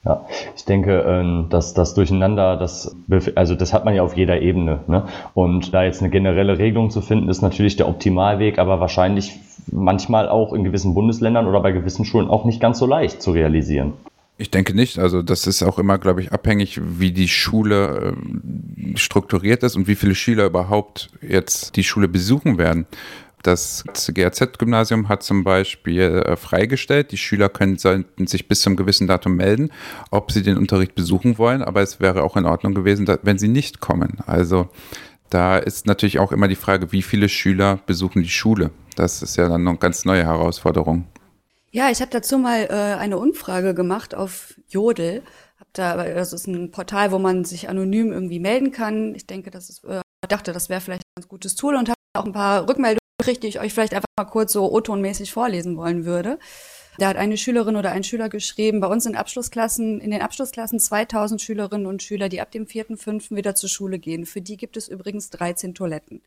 Ja, 0.06 0.24
ich 0.54 0.64
denke, 0.64 1.00
ähm, 1.00 1.48
dass 1.50 1.74
das 1.74 1.94
Durcheinander, 1.94 2.56
das, 2.56 2.96
also 3.34 3.56
das 3.56 3.72
hat 3.72 3.84
man 3.84 3.96
ja 3.96 4.04
auf 4.04 4.16
jeder 4.16 4.40
Ebene. 4.40 4.84
Ne? 4.86 5.06
Und 5.34 5.74
da 5.74 5.82
jetzt 5.82 6.00
eine 6.00 6.10
generelle 6.10 6.58
Regelung 6.58 6.90
zu 6.90 7.00
finden, 7.00 7.28
ist 7.28 7.42
natürlich 7.42 7.74
der 7.74 7.88
Optimalweg, 7.88 8.60
aber 8.60 8.78
wahrscheinlich 8.78 9.40
manchmal 9.72 10.28
auch 10.28 10.52
in 10.52 10.64
gewissen 10.64 10.94
Bundesländern 10.94 11.46
oder 11.46 11.60
bei 11.60 11.72
gewissen 11.72 12.04
Schulen 12.04 12.28
auch 12.28 12.44
nicht 12.44 12.60
ganz 12.60 12.78
so 12.78 12.86
leicht 12.86 13.22
zu 13.22 13.32
realisieren. 13.32 13.94
Ich 14.38 14.50
denke 14.50 14.74
nicht. 14.74 14.98
Also 14.98 15.22
das 15.22 15.46
ist 15.46 15.62
auch 15.62 15.78
immer, 15.78 15.98
glaube 15.98 16.20
ich, 16.20 16.32
abhängig, 16.32 16.80
wie 16.82 17.12
die 17.12 17.28
Schule 17.28 18.14
äh, 18.14 18.96
strukturiert 18.98 19.62
ist 19.62 19.76
und 19.76 19.88
wie 19.88 19.94
viele 19.94 20.14
Schüler 20.14 20.46
überhaupt 20.46 21.10
jetzt 21.26 21.76
die 21.76 21.84
Schule 21.84 22.06
besuchen 22.06 22.58
werden. 22.58 22.86
Das 23.42 23.84
GRZ-Gymnasium 24.12 25.08
hat 25.08 25.22
zum 25.22 25.44
Beispiel 25.44 26.22
äh, 26.26 26.36
freigestellt, 26.36 27.12
die 27.12 27.16
Schüler 27.16 27.48
können, 27.48 27.78
sollten 27.78 28.26
sich 28.26 28.48
bis 28.48 28.60
zum 28.60 28.76
gewissen 28.76 29.06
Datum 29.06 29.36
melden, 29.36 29.70
ob 30.10 30.32
sie 30.32 30.42
den 30.42 30.58
Unterricht 30.58 30.94
besuchen 30.96 31.38
wollen, 31.38 31.62
aber 31.62 31.80
es 31.80 32.00
wäre 32.00 32.24
auch 32.24 32.36
in 32.36 32.44
Ordnung 32.44 32.74
gewesen, 32.74 33.06
wenn 33.22 33.38
sie 33.38 33.48
nicht 33.48 33.80
kommen. 33.80 34.18
Also 34.26 34.68
da 35.30 35.58
ist 35.58 35.86
natürlich 35.86 36.18
auch 36.18 36.32
immer 36.32 36.48
die 36.48 36.56
Frage, 36.56 36.92
wie 36.92 37.02
viele 37.02 37.28
Schüler 37.28 37.78
besuchen 37.86 38.22
die 38.22 38.28
Schule. 38.28 38.70
Das 38.96 39.22
ist 39.22 39.36
ja 39.36 39.48
dann 39.48 39.66
eine 39.66 39.76
ganz 39.78 40.04
neue 40.04 40.24
Herausforderung. 40.24 41.06
Ja, 41.70 41.90
ich 41.90 42.00
habe 42.00 42.10
dazu 42.10 42.38
mal 42.38 42.66
äh, 42.70 42.98
eine 42.98 43.18
Umfrage 43.18 43.74
gemacht 43.74 44.14
auf 44.14 44.54
Jodel. 44.68 45.22
Hab 45.60 45.68
da, 45.74 46.04
das 46.04 46.32
ist 46.32 46.46
ein 46.46 46.70
Portal, 46.70 47.12
wo 47.12 47.18
man 47.18 47.44
sich 47.44 47.68
anonym 47.68 48.12
irgendwie 48.12 48.40
melden 48.40 48.72
kann. 48.72 49.14
Ich 49.14 49.26
denke, 49.26 49.50
das 49.50 49.68
ist, 49.68 49.84
äh, 49.84 50.00
dachte, 50.28 50.52
das 50.52 50.68
wäre 50.68 50.80
vielleicht 50.80 51.02
ein 51.02 51.20
ganz 51.20 51.28
gutes 51.28 51.54
Tool 51.54 51.74
und 51.74 51.88
habe 51.88 51.96
auch 52.14 52.24
ein 52.24 52.32
paar 52.32 52.68
Rückmeldungen 52.68 52.98
gekriegt, 53.18 53.42
die 53.42 53.48
ich 53.48 53.60
euch 53.60 53.74
vielleicht 53.74 53.94
einfach 53.94 54.06
mal 54.18 54.24
kurz 54.24 54.52
so 54.52 54.72
O-Ton-mäßig 54.72 55.32
vorlesen 55.32 55.76
wollen 55.76 56.04
würde. 56.04 56.38
Da 56.98 57.08
hat 57.08 57.16
eine 57.16 57.36
Schülerin 57.36 57.76
oder 57.76 57.92
ein 57.92 58.04
Schüler 58.04 58.28
geschrieben, 58.28 58.80
bei 58.80 58.86
uns 58.86 59.04
in 59.04 59.16
Abschlussklassen, 59.16 60.00
in 60.00 60.10
den 60.10 60.22
Abschlussklassen 60.22 60.80
2000 60.80 61.42
Schülerinnen 61.42 61.86
und 61.86 62.02
Schüler, 62.02 62.28
die 62.28 62.40
ab 62.40 62.50
dem 62.50 62.66
vierten, 62.66 62.96
fünften 62.96 63.36
wieder 63.36 63.54
zur 63.54 63.68
Schule 63.68 63.98
gehen. 63.98 64.24
Für 64.24 64.40
die 64.40 64.56
gibt 64.56 64.76
es 64.76 64.88
übrigens 64.88 65.28
13 65.30 65.74
Toiletten. 65.74 66.22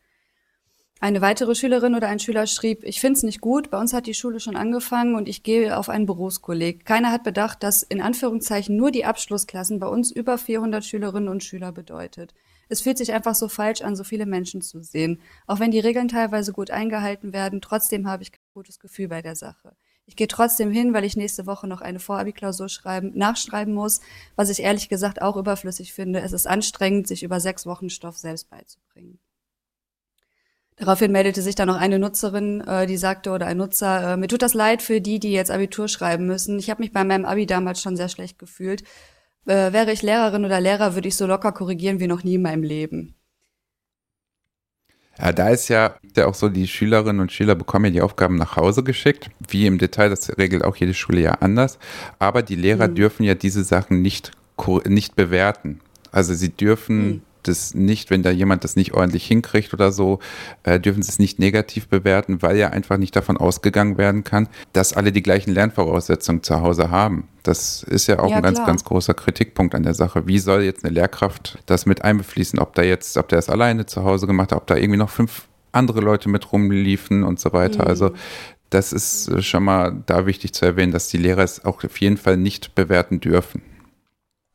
Eine 1.01 1.21
weitere 1.21 1.55
Schülerin 1.55 1.95
oder 1.95 2.09
ein 2.09 2.19
Schüler 2.19 2.45
schrieb, 2.45 2.83
ich 2.83 2.99
finde 2.99 3.17
es 3.17 3.23
nicht 3.23 3.39
gut, 3.39 3.71
bei 3.71 3.79
uns 3.79 3.93
hat 3.93 4.05
die 4.05 4.13
Schule 4.13 4.41
schon 4.41 4.57
angefangen 4.57 5.15
und 5.15 5.29
ich 5.29 5.43
gehe 5.43 5.77
auf 5.77 5.87
einen 5.87 6.05
Berufskolleg. 6.05 6.85
Keiner 6.85 7.11
hat 7.11 7.23
bedacht, 7.23 7.63
dass 7.63 7.83
in 7.83 8.01
Anführungszeichen 8.01 8.75
nur 8.75 8.91
die 8.91 9.05
Abschlussklassen 9.05 9.79
bei 9.79 9.87
uns 9.87 10.11
über 10.11 10.37
400 10.37 10.83
Schülerinnen 10.83 11.29
und 11.29 11.43
Schüler 11.43 11.71
bedeutet. 11.71 12.33
Es 12.67 12.81
fühlt 12.81 12.97
sich 12.97 13.13
einfach 13.13 13.33
so 13.33 13.47
falsch 13.47 13.81
an, 13.81 13.95
so 13.95 14.03
viele 14.03 14.25
Menschen 14.25 14.61
zu 14.61 14.83
sehen. 14.83 15.21
Auch 15.47 15.59
wenn 15.59 15.71
die 15.71 15.79
Regeln 15.79 16.09
teilweise 16.09 16.51
gut 16.51 16.69
eingehalten 16.69 17.31
werden, 17.31 17.61
trotzdem 17.61 18.07
habe 18.07 18.23
ich 18.23 18.33
kein 18.33 18.41
gutes 18.53 18.79
Gefühl 18.79 19.07
bei 19.07 19.21
der 19.21 19.37
Sache. 19.37 19.77
Ich 20.09 20.15
gehe 20.15 20.27
trotzdem 20.27 20.71
hin, 20.71 20.91
weil 20.91 21.05
ich 21.05 21.15
nächste 21.15 21.45
Woche 21.45 21.67
noch 21.67 21.81
eine 21.81 21.99
Vorabiklausur 21.99 22.67
schreiben, 22.67 23.11
nachschreiben 23.13 23.75
muss, 23.75 24.01
was 24.35 24.49
ich 24.49 24.63
ehrlich 24.63 24.89
gesagt 24.89 25.21
auch 25.21 25.37
überflüssig 25.37 25.93
finde. 25.93 26.21
Es 26.21 26.31
ist 26.31 26.47
anstrengend, 26.47 27.07
sich 27.07 27.21
über 27.21 27.39
sechs 27.39 27.67
Wochen 27.67 27.91
Stoff 27.91 28.17
selbst 28.17 28.49
beizubringen. 28.49 29.19
Daraufhin 30.77 31.11
meldete 31.11 31.43
sich 31.43 31.53
dann 31.53 31.67
noch 31.67 31.75
eine 31.75 31.99
Nutzerin, 31.99 32.61
äh, 32.61 32.87
die 32.87 32.97
sagte, 32.97 33.29
oder 33.29 33.45
ein 33.45 33.57
Nutzer, 33.57 34.13
äh, 34.13 34.17
mir 34.17 34.27
tut 34.27 34.41
das 34.41 34.55
leid 34.55 34.81
für 34.81 34.99
die, 34.99 35.19
die 35.19 35.31
jetzt 35.31 35.51
Abitur 35.51 35.87
schreiben 35.87 36.25
müssen. 36.25 36.57
Ich 36.57 36.71
habe 36.71 36.81
mich 36.81 36.91
bei 36.91 37.03
meinem 37.03 37.25
Abi 37.25 37.45
damals 37.45 37.79
schon 37.79 37.95
sehr 37.95 38.09
schlecht 38.09 38.39
gefühlt. 38.39 38.81
Äh, 39.45 39.71
wäre 39.73 39.91
ich 39.91 40.01
Lehrerin 40.01 40.43
oder 40.43 40.59
Lehrer, 40.59 40.95
würde 40.95 41.07
ich 41.07 41.17
so 41.17 41.27
locker 41.27 41.51
korrigieren 41.51 41.99
wie 41.99 42.07
noch 42.07 42.23
nie 42.23 42.35
in 42.35 42.41
meinem 42.41 42.63
Leben. 42.63 43.18
Ja, 45.21 45.31
da 45.31 45.49
ist 45.49 45.67
ja, 45.67 45.95
ja 46.15 46.27
auch 46.27 46.33
so, 46.33 46.49
die 46.49 46.67
Schülerinnen 46.67 47.19
und 47.19 47.31
Schüler 47.31 47.55
bekommen 47.55 47.85
ja 47.85 47.91
die 47.91 48.01
Aufgaben 48.01 48.35
nach 48.35 48.55
Hause 48.55 48.83
geschickt, 48.83 49.29
wie 49.47 49.65
im 49.65 49.77
Detail, 49.77 50.09
das 50.09 50.37
regelt 50.37 50.63
auch 50.63 50.75
jede 50.75 50.93
Schule 50.93 51.21
ja 51.21 51.31
anders. 51.33 51.77
Aber 52.19 52.41
die 52.41 52.55
Lehrer 52.55 52.87
mhm. 52.87 52.95
dürfen 52.95 53.23
ja 53.23 53.35
diese 53.35 53.63
Sachen 53.63 54.01
nicht, 54.01 54.31
nicht 54.85 55.15
bewerten. 55.15 55.79
Also 56.11 56.33
sie 56.33 56.49
dürfen 56.49 57.07
mhm 57.07 57.21
das 57.43 57.73
nicht, 57.73 58.09
wenn 58.09 58.23
da 58.23 58.29
jemand 58.29 58.63
das 58.63 58.75
nicht 58.75 58.93
ordentlich 58.93 59.25
hinkriegt 59.25 59.73
oder 59.73 59.91
so, 59.91 60.19
äh, 60.63 60.79
dürfen 60.79 61.01
sie 61.01 61.09
es 61.09 61.19
nicht 61.19 61.39
negativ 61.39 61.87
bewerten, 61.87 62.41
weil 62.41 62.57
ja 62.57 62.69
einfach 62.69 62.97
nicht 62.97 63.15
davon 63.15 63.37
ausgegangen 63.37 63.97
werden 63.97 64.23
kann, 64.23 64.47
dass 64.73 64.93
alle 64.93 65.11
die 65.11 65.23
gleichen 65.23 65.51
Lernvoraussetzungen 65.51 66.43
zu 66.43 66.61
Hause 66.61 66.89
haben. 66.91 67.27
Das 67.43 67.83
ist 67.83 68.07
ja 68.07 68.19
auch 68.19 68.29
ja, 68.29 68.37
ein 68.37 68.43
ganz, 68.43 68.57
klar. 68.57 68.67
ganz 68.67 68.83
großer 68.83 69.13
Kritikpunkt 69.13 69.73
an 69.75 69.83
der 69.83 69.93
Sache. 69.93 70.27
Wie 70.27 70.39
soll 70.39 70.63
jetzt 70.63 70.83
eine 70.83 70.93
Lehrkraft 70.93 71.59
das 71.65 71.85
mit 71.85 72.03
einbefließen, 72.03 72.59
ob 72.59 72.75
da 72.75 72.83
jetzt, 72.83 73.17
ob 73.17 73.29
der 73.29 73.39
es 73.39 73.49
alleine 73.49 73.85
zu 73.85 74.03
Hause 74.03 74.27
gemacht 74.27 74.51
hat, 74.51 74.57
ob 74.57 74.67
da 74.67 74.75
irgendwie 74.75 74.97
noch 74.97 75.09
fünf 75.09 75.47
andere 75.71 76.01
Leute 76.01 76.29
mit 76.29 76.51
rumliefen 76.51 77.23
und 77.23 77.39
so 77.39 77.53
weiter. 77.53 77.83
Mhm. 77.83 77.87
Also 77.87 78.11
das 78.69 78.93
ist 78.93 79.43
schon 79.43 79.63
mal 79.63 80.03
da 80.05 80.25
wichtig 80.25 80.53
zu 80.53 80.65
erwähnen, 80.65 80.91
dass 80.91 81.07
die 81.07 81.17
Lehrer 81.17 81.43
es 81.43 81.65
auch 81.65 81.83
auf 81.83 81.99
jeden 81.99 82.17
Fall 82.17 82.37
nicht 82.37 82.75
bewerten 82.75 83.19
dürfen. 83.19 83.61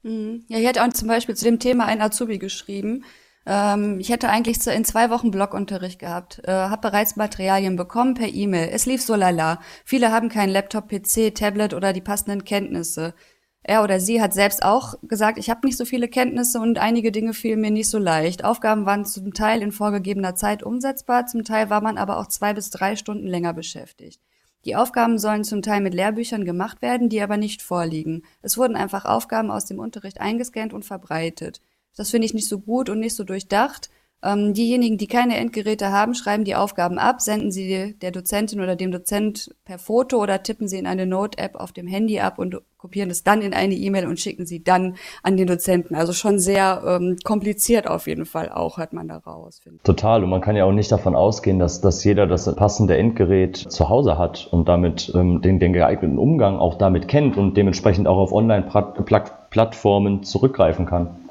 Mhm. 0.04 0.44
Ja, 0.48 0.58
ich 0.58 0.66
hätte 0.66 0.84
auch 0.84 0.92
zum 0.92 1.08
Beispiel 1.08 1.34
zu 1.34 1.44
dem 1.44 1.58
Thema 1.58 1.86
ein 1.86 2.00
Azubi 2.00 2.38
geschrieben. 2.38 3.04
Ähm, 3.46 3.98
ich 4.00 4.10
hätte 4.10 4.28
eigentlich 4.28 4.64
in 4.66 4.84
zwei 4.84 5.10
Wochen 5.10 5.30
Blogunterricht 5.30 5.98
gehabt, 5.98 6.40
äh, 6.44 6.52
habe 6.52 6.90
bereits 6.90 7.16
Materialien 7.16 7.76
bekommen 7.76 8.14
per 8.14 8.28
E-Mail. 8.28 8.68
Es 8.72 8.86
lief 8.86 9.02
so 9.02 9.14
lala. 9.14 9.60
Viele 9.84 10.12
haben 10.12 10.28
keinen 10.28 10.50
Laptop, 10.50 10.88
PC, 10.88 11.34
Tablet 11.34 11.74
oder 11.74 11.92
die 11.92 12.00
passenden 12.00 12.44
Kenntnisse. 12.44 13.14
Er 13.62 13.82
oder 13.82 13.98
sie 13.98 14.20
hat 14.20 14.34
selbst 14.34 14.62
auch 14.62 14.94
gesagt, 15.02 15.38
ich 15.38 15.48
habe 15.48 15.66
nicht 15.66 15.78
so 15.78 15.86
viele 15.86 16.06
Kenntnisse 16.08 16.60
und 16.60 16.78
einige 16.78 17.10
Dinge 17.12 17.32
fielen 17.32 17.62
mir 17.62 17.70
nicht 17.70 17.88
so 17.88 17.98
leicht. 17.98 18.44
Aufgaben 18.44 18.84
waren 18.84 19.06
zum 19.06 19.32
Teil 19.32 19.62
in 19.62 19.72
vorgegebener 19.72 20.34
Zeit 20.34 20.62
umsetzbar, 20.62 21.26
zum 21.26 21.44
Teil 21.44 21.70
war 21.70 21.80
man 21.80 21.96
aber 21.96 22.18
auch 22.18 22.26
zwei 22.26 22.52
bis 22.52 22.68
drei 22.68 22.94
Stunden 22.94 23.26
länger 23.26 23.54
beschäftigt. 23.54 24.20
Die 24.64 24.76
Aufgaben 24.76 25.18
sollen 25.18 25.44
zum 25.44 25.62
Teil 25.62 25.80
mit 25.80 25.94
Lehrbüchern 25.94 26.44
gemacht 26.44 26.80
werden, 26.80 27.08
die 27.08 27.20
aber 27.20 27.36
nicht 27.36 27.62
vorliegen. 27.62 28.22
Es 28.40 28.56
wurden 28.56 28.76
einfach 28.76 29.04
Aufgaben 29.04 29.50
aus 29.50 29.66
dem 29.66 29.78
Unterricht 29.78 30.20
eingescannt 30.20 30.72
und 30.72 30.84
verbreitet. 30.84 31.60
Das 31.96 32.10
finde 32.10 32.26
ich 32.26 32.34
nicht 32.34 32.48
so 32.48 32.58
gut 32.58 32.88
und 32.88 33.00
nicht 33.00 33.14
so 33.14 33.24
durchdacht. 33.24 33.90
Ähm, 34.24 34.54
diejenigen, 34.54 34.96
die 34.96 35.06
keine 35.06 35.36
Endgeräte 35.36 35.92
haben, 35.92 36.14
schreiben 36.14 36.44
die 36.44 36.54
Aufgaben 36.54 36.98
ab, 36.98 37.20
senden 37.20 37.52
sie 37.52 37.94
der 38.00 38.10
Dozentin 38.10 38.60
oder 38.60 38.74
dem 38.74 38.90
Dozent 38.90 39.54
per 39.66 39.78
Foto 39.78 40.22
oder 40.22 40.42
tippen 40.42 40.66
sie 40.66 40.78
in 40.78 40.86
eine 40.86 41.04
Note-App 41.06 41.56
auf 41.56 41.72
dem 41.72 41.86
Handy 41.86 42.20
ab 42.20 42.38
und 42.38 42.56
kopieren 42.78 43.10
es 43.10 43.22
dann 43.22 43.40
in 43.40 43.54
eine 43.54 43.74
E-Mail 43.74 44.06
und 44.06 44.20
schicken 44.20 44.44
sie 44.44 44.62
dann 44.62 44.96
an 45.22 45.36
den 45.36 45.46
Dozenten. 45.46 45.94
Also 45.94 46.12
schon 46.12 46.38
sehr 46.38 46.82
ähm, 46.86 47.16
kompliziert 47.24 47.86
auf 47.86 48.06
jeden 48.06 48.26
Fall 48.26 48.50
auch, 48.50 48.78
hört 48.78 48.92
man 48.92 49.08
daraus. 49.08 49.60
Total. 49.84 50.22
Und 50.22 50.30
man 50.30 50.40
kann 50.40 50.56
ja 50.56 50.64
auch 50.64 50.72
nicht 50.72 50.92
davon 50.92 51.14
ausgehen, 51.14 51.58
dass, 51.58 51.80
dass 51.80 52.04
jeder 52.04 52.26
das 52.26 52.54
passende 52.56 52.96
Endgerät 52.96 53.56
zu 53.56 53.88
Hause 53.88 54.18
hat 54.18 54.48
und 54.50 54.68
damit 54.68 55.12
ähm, 55.14 55.40
den, 55.40 55.58
den 55.58 55.72
geeigneten 55.72 56.18
Umgang 56.18 56.58
auch 56.58 56.76
damit 56.76 57.08
kennt 57.08 57.36
und 57.36 57.56
dementsprechend 57.56 58.06
auch 58.06 58.18
auf 58.18 58.32
Online-Plattformen 58.32 60.22
zurückgreifen 60.22 60.84
kann. 60.86 61.23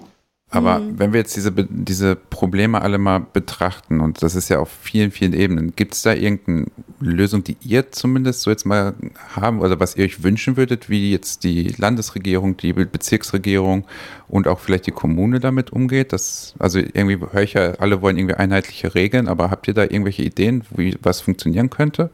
Aber 0.53 0.79
mhm. 0.79 0.99
wenn 0.99 1.13
wir 1.13 1.19
jetzt 1.19 1.35
diese, 1.35 1.51
diese 1.51 2.15
Probleme 2.15 2.81
alle 2.81 2.99
mal 2.99 3.25
betrachten, 3.33 4.01
und 4.01 4.21
das 4.21 4.35
ist 4.35 4.49
ja 4.49 4.59
auf 4.59 4.69
vielen, 4.69 5.09
vielen 5.09 5.33
Ebenen, 5.33 5.75
gibt 5.75 5.95
es 5.95 6.03
da 6.03 6.13
irgendeine 6.13 6.67
Lösung, 6.99 7.43
die 7.43 7.57
ihr 7.61 7.91
zumindest 7.91 8.41
so 8.41 8.51
jetzt 8.51 8.65
mal 8.65 8.93
haben 9.35 9.61
oder 9.61 9.79
was 9.79 9.95
ihr 9.95 10.05
euch 10.05 10.21
wünschen 10.23 10.55
würdet, 10.55 10.91
wie 10.91 11.11
jetzt 11.11 11.43
die 11.43 11.73
Landesregierung, 11.77 12.55
die 12.55 12.71
Bezirksregierung 12.71 13.85
und 14.27 14.47
auch 14.47 14.59
vielleicht 14.59 14.85
die 14.85 14.91
Kommune 14.91 15.39
damit 15.39 15.73
umgeht? 15.73 16.13
Das, 16.13 16.53
also 16.59 16.77
irgendwie 16.77 17.17
höre 17.31 17.41
ich 17.41 17.53
ja, 17.53 17.71
alle 17.79 18.03
wollen 18.03 18.17
irgendwie 18.17 18.35
einheitliche 18.35 18.93
Regeln, 18.93 19.27
aber 19.27 19.49
habt 19.49 19.67
ihr 19.67 19.73
da 19.73 19.81
irgendwelche 19.81 20.21
Ideen, 20.21 20.63
wie 20.69 20.95
was 21.01 21.19
funktionieren 21.19 21.71
könnte? 21.71 22.11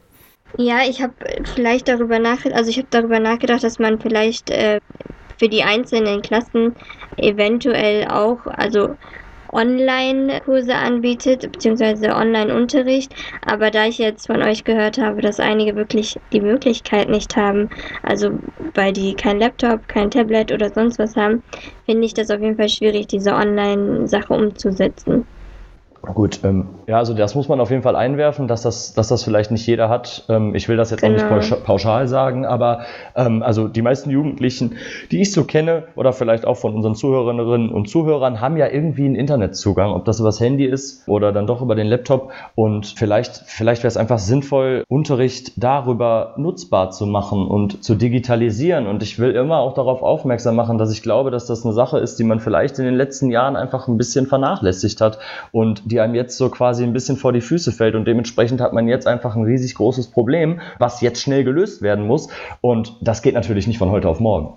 Ja, 0.56 0.78
ich 0.88 1.02
habe 1.02 1.12
vielleicht 1.54 1.88
darüber 1.88 2.18
nachgedacht, 2.18 2.58
also 2.58 2.70
ich 2.70 2.78
habe 2.78 2.88
darüber 2.90 3.20
nachgedacht, 3.20 3.62
dass 3.62 3.78
man 3.78 4.00
vielleicht 4.00 4.48
äh, 4.48 4.80
für 5.40 5.48
die 5.48 5.62
einzelnen 5.62 6.20
Klassen 6.20 6.76
eventuell 7.16 8.06
auch, 8.08 8.46
also 8.46 8.96
Online-Kurse 9.52 10.74
anbietet, 10.74 11.50
beziehungsweise 11.50 12.14
Online-Unterricht. 12.14 13.14
Aber 13.44 13.70
da 13.70 13.86
ich 13.86 13.98
jetzt 13.98 14.26
von 14.26 14.42
euch 14.42 14.64
gehört 14.64 14.98
habe, 14.98 15.22
dass 15.22 15.40
einige 15.40 15.74
wirklich 15.74 16.20
die 16.32 16.42
Möglichkeit 16.42 17.08
nicht 17.08 17.36
haben, 17.36 17.70
also 18.02 18.38
weil 18.74 18.92
die 18.92 19.16
kein 19.16 19.40
Laptop, 19.40 19.88
kein 19.88 20.10
Tablet 20.10 20.52
oder 20.52 20.70
sonst 20.72 20.98
was 20.98 21.16
haben, 21.16 21.42
finde 21.86 22.04
ich 22.04 22.14
das 22.14 22.30
auf 22.30 22.40
jeden 22.40 22.56
Fall 22.56 22.68
schwierig, 22.68 23.08
diese 23.08 23.32
Online-Sache 23.32 24.32
umzusetzen. 24.34 25.26
Gut, 26.02 26.40
ähm, 26.44 26.66
ja, 26.86 26.96
also 26.96 27.12
das 27.12 27.34
muss 27.34 27.48
man 27.48 27.60
auf 27.60 27.70
jeden 27.70 27.82
Fall 27.82 27.94
einwerfen, 27.94 28.48
dass 28.48 28.62
das, 28.62 28.94
dass 28.94 29.08
das 29.08 29.22
vielleicht 29.22 29.50
nicht 29.50 29.66
jeder 29.66 29.90
hat. 29.90 30.24
Ähm, 30.30 30.54
ich 30.54 30.66
will 30.66 30.78
das 30.78 30.90
jetzt 30.90 31.02
genau. 31.02 31.12
auch 31.12 31.36
nicht 31.36 31.50
genau. 31.50 31.60
pauschal 31.62 32.08
sagen, 32.08 32.46
aber 32.46 32.80
ähm, 33.14 33.42
also 33.42 33.68
die 33.68 33.82
meisten 33.82 34.08
Jugendlichen, 34.08 34.76
die 35.10 35.20
ich 35.20 35.30
so 35.30 35.44
kenne 35.44 35.84
oder 35.96 36.14
vielleicht 36.14 36.46
auch 36.46 36.56
von 36.56 36.74
unseren 36.74 36.94
Zuhörerinnen 36.94 37.70
und 37.70 37.90
Zuhörern, 37.90 38.40
haben 38.40 38.56
ja 38.56 38.66
irgendwie 38.68 39.04
einen 39.04 39.14
Internetzugang, 39.14 39.92
ob 39.92 40.06
das 40.06 40.20
übers 40.20 40.40
Handy 40.40 40.64
ist 40.64 41.06
oder 41.06 41.32
dann 41.32 41.46
doch 41.46 41.60
über 41.60 41.74
den 41.74 41.86
Laptop. 41.86 42.32
Und 42.54 42.86
vielleicht, 42.86 43.42
vielleicht 43.44 43.82
wäre 43.82 43.88
es 43.88 43.98
einfach 43.98 44.18
sinnvoll, 44.18 44.84
Unterricht 44.88 45.62
darüber 45.62 46.32
nutzbar 46.38 46.92
zu 46.92 47.04
machen 47.04 47.46
und 47.46 47.84
zu 47.84 47.94
digitalisieren. 47.94 48.86
Und 48.86 49.02
ich 49.02 49.18
will 49.18 49.32
immer 49.32 49.58
auch 49.58 49.74
darauf 49.74 50.00
aufmerksam 50.02 50.56
machen, 50.56 50.78
dass 50.78 50.90
ich 50.92 51.02
glaube, 51.02 51.30
dass 51.30 51.44
das 51.44 51.62
eine 51.66 51.74
Sache 51.74 51.98
ist, 51.98 52.18
die 52.18 52.24
man 52.24 52.40
vielleicht 52.40 52.78
in 52.78 52.86
den 52.86 52.96
letzten 52.96 53.30
Jahren 53.30 53.54
einfach 53.54 53.86
ein 53.86 53.98
bisschen 53.98 54.26
vernachlässigt 54.26 55.02
hat 55.02 55.18
und 55.52 55.89
die 55.90 56.00
einem 56.00 56.14
jetzt 56.14 56.36
so 56.36 56.48
quasi 56.48 56.82
ein 56.82 56.92
bisschen 56.92 57.16
vor 57.16 57.32
die 57.32 57.40
Füße 57.40 57.72
fällt 57.72 57.94
und 57.94 58.06
dementsprechend 58.06 58.60
hat 58.60 58.72
man 58.72 58.88
jetzt 58.88 59.06
einfach 59.06 59.36
ein 59.36 59.44
riesig 59.44 59.74
großes 59.74 60.08
Problem, 60.08 60.60
was 60.78 61.00
jetzt 61.00 61.20
schnell 61.20 61.44
gelöst 61.44 61.82
werden 61.82 62.06
muss 62.06 62.28
und 62.60 62.96
das 63.00 63.22
geht 63.22 63.34
natürlich 63.34 63.66
nicht 63.66 63.78
von 63.78 63.90
heute 63.90 64.08
auf 64.08 64.20
morgen. 64.20 64.54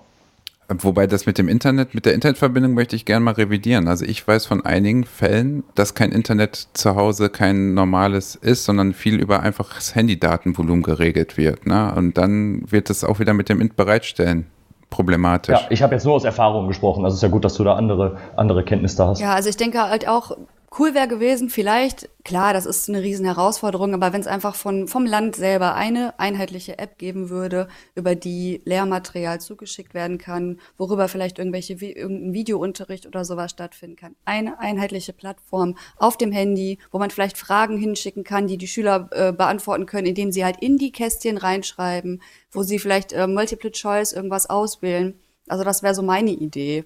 Wobei 0.68 1.06
das 1.06 1.26
mit 1.26 1.36
dem 1.36 1.48
Internet, 1.48 1.94
mit 1.94 2.06
der 2.06 2.14
Internetverbindung 2.14 2.72
möchte 2.72 2.96
ich 2.96 3.04
gerne 3.04 3.22
mal 3.22 3.34
revidieren. 3.34 3.86
Also 3.86 4.06
ich 4.06 4.26
weiß 4.26 4.46
von 4.46 4.64
einigen 4.64 5.04
Fällen, 5.04 5.62
dass 5.74 5.94
kein 5.94 6.10
Internet 6.10 6.68
zu 6.72 6.96
Hause 6.96 7.28
kein 7.28 7.74
normales 7.74 8.34
ist, 8.34 8.64
sondern 8.64 8.94
viel 8.94 9.20
über 9.20 9.40
einfaches 9.40 9.94
Handydatenvolumen 9.94 10.82
geregelt 10.82 11.36
wird. 11.36 11.66
Ne? 11.66 11.92
Und 11.94 12.16
dann 12.16 12.62
wird 12.70 12.88
es 12.88 13.04
auch 13.04 13.18
wieder 13.18 13.34
mit 13.34 13.50
dem 13.50 13.68
Bereitstellen 13.76 14.46
problematisch. 14.88 15.60
Ja, 15.60 15.66
ich 15.70 15.82
habe 15.82 15.94
jetzt 15.94 16.04
nur 16.04 16.14
aus 16.14 16.24
Erfahrung 16.24 16.68
gesprochen. 16.68 17.04
Also 17.04 17.14
es 17.14 17.18
ist 17.18 17.22
ja 17.22 17.28
gut, 17.28 17.44
dass 17.44 17.54
du 17.54 17.64
da 17.64 17.74
andere, 17.74 18.16
andere 18.36 18.64
Kenntnisse 18.64 19.06
hast. 19.06 19.20
Ja, 19.20 19.34
also 19.34 19.50
ich 19.50 19.56
denke 19.56 19.82
halt 19.82 20.08
auch, 20.08 20.36
Cool 20.76 20.92
wäre 20.92 21.06
gewesen, 21.06 21.50
vielleicht, 21.50 22.08
klar, 22.24 22.52
das 22.52 22.66
ist 22.66 22.88
eine 22.88 23.00
riesen 23.00 23.26
Herausforderung, 23.26 23.94
aber 23.94 24.12
wenn 24.12 24.20
es 24.20 24.26
einfach 24.26 24.56
von, 24.56 24.88
vom 24.88 25.06
Land 25.06 25.36
selber 25.36 25.76
eine 25.76 26.18
einheitliche 26.18 26.78
App 26.80 26.98
geben 26.98 27.30
würde, 27.30 27.68
über 27.94 28.16
die 28.16 28.60
Lehrmaterial 28.64 29.40
zugeschickt 29.40 29.94
werden 29.94 30.18
kann, 30.18 30.58
worüber 30.76 31.06
vielleicht 31.06 31.38
irgendwelche, 31.38 31.74
irgendein 31.74 32.32
Videounterricht 32.32 33.06
oder 33.06 33.24
sowas 33.24 33.52
stattfinden 33.52 33.94
kann. 33.94 34.16
Eine 34.24 34.58
einheitliche 34.58 35.12
Plattform 35.12 35.76
auf 35.96 36.16
dem 36.16 36.32
Handy, 36.32 36.80
wo 36.90 36.98
man 36.98 37.10
vielleicht 37.10 37.38
Fragen 37.38 37.78
hinschicken 37.78 38.24
kann, 38.24 38.48
die 38.48 38.58
die 38.58 38.66
Schüler 38.66 39.08
äh, 39.12 39.32
beantworten 39.32 39.86
können, 39.86 40.08
indem 40.08 40.32
sie 40.32 40.44
halt 40.44 40.56
in 40.60 40.76
die 40.76 40.90
Kästchen 40.90 41.36
reinschreiben, 41.36 42.20
wo 42.50 42.64
sie 42.64 42.80
vielleicht 42.80 43.12
äh, 43.12 43.28
Multiple 43.28 43.70
Choice 43.70 44.12
irgendwas 44.12 44.50
auswählen. 44.50 45.20
Also 45.46 45.62
das 45.62 45.84
wäre 45.84 45.94
so 45.94 46.02
meine 46.02 46.32
Idee 46.32 46.84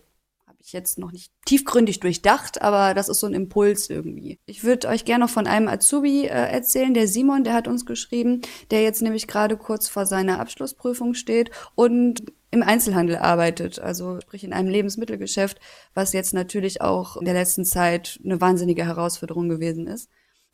ich 0.60 0.72
jetzt 0.72 0.98
noch 0.98 1.12
nicht 1.12 1.32
tiefgründig 1.46 2.00
durchdacht, 2.00 2.62
aber 2.62 2.94
das 2.94 3.08
ist 3.08 3.20
so 3.20 3.26
ein 3.26 3.34
Impuls 3.34 3.88
irgendwie. 3.90 4.38
Ich 4.46 4.64
würde 4.64 4.88
euch 4.88 5.04
gerne 5.04 5.24
noch 5.24 5.30
von 5.30 5.46
einem 5.46 5.68
Azubi 5.68 6.24
äh, 6.24 6.28
erzählen, 6.28 6.94
der 6.94 7.08
Simon, 7.08 7.44
der 7.44 7.54
hat 7.54 7.68
uns 7.68 7.86
geschrieben, 7.86 8.42
der 8.70 8.82
jetzt 8.82 9.02
nämlich 9.02 9.26
gerade 9.26 9.56
kurz 9.56 9.88
vor 9.88 10.06
seiner 10.06 10.40
Abschlussprüfung 10.40 11.14
steht 11.14 11.50
und 11.74 12.24
im 12.50 12.62
Einzelhandel 12.62 13.16
arbeitet, 13.16 13.78
also 13.78 14.20
sprich 14.20 14.42
in 14.42 14.52
einem 14.52 14.68
Lebensmittelgeschäft, 14.70 15.60
was 15.94 16.12
jetzt 16.12 16.32
natürlich 16.32 16.80
auch 16.80 17.16
in 17.16 17.26
der 17.26 17.34
letzten 17.34 17.64
Zeit 17.64 18.18
eine 18.24 18.40
wahnsinnige 18.40 18.86
Herausforderung 18.86 19.48
gewesen 19.48 19.86
ist. 19.86 20.08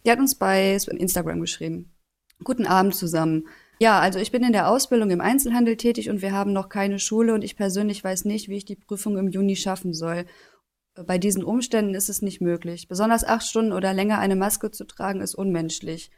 Der 0.04 0.12
hat 0.12 0.18
uns 0.18 0.34
bei 0.34 0.74
Instagram 0.74 1.40
geschrieben. 1.40 1.92
Guten 2.42 2.66
Abend 2.66 2.94
zusammen. 2.94 3.46
Ja, 3.80 3.98
also 4.00 4.18
ich 4.18 4.30
bin 4.30 4.44
in 4.44 4.52
der 4.52 4.68
Ausbildung 4.68 5.10
im 5.10 5.20
Einzelhandel 5.20 5.76
tätig 5.76 6.08
und 6.08 6.22
wir 6.22 6.32
haben 6.32 6.52
noch 6.52 6.68
keine 6.68 6.98
Schule 6.98 7.34
und 7.34 7.42
ich 7.42 7.56
persönlich 7.56 8.02
weiß 8.02 8.24
nicht, 8.24 8.48
wie 8.48 8.56
ich 8.56 8.64
die 8.64 8.76
Prüfung 8.76 9.18
im 9.18 9.28
Juni 9.28 9.56
schaffen 9.56 9.92
soll. 9.92 10.26
Bei 11.06 11.18
diesen 11.18 11.42
Umständen 11.42 11.94
ist 11.94 12.08
es 12.08 12.22
nicht 12.22 12.40
möglich. 12.40 12.86
Besonders 12.86 13.24
acht 13.24 13.46
Stunden 13.46 13.72
oder 13.72 13.92
länger 13.92 14.18
eine 14.18 14.36
Maske 14.36 14.70
zu 14.70 14.84
tragen, 14.84 15.20
ist 15.20 15.34
unmenschlich 15.34 16.10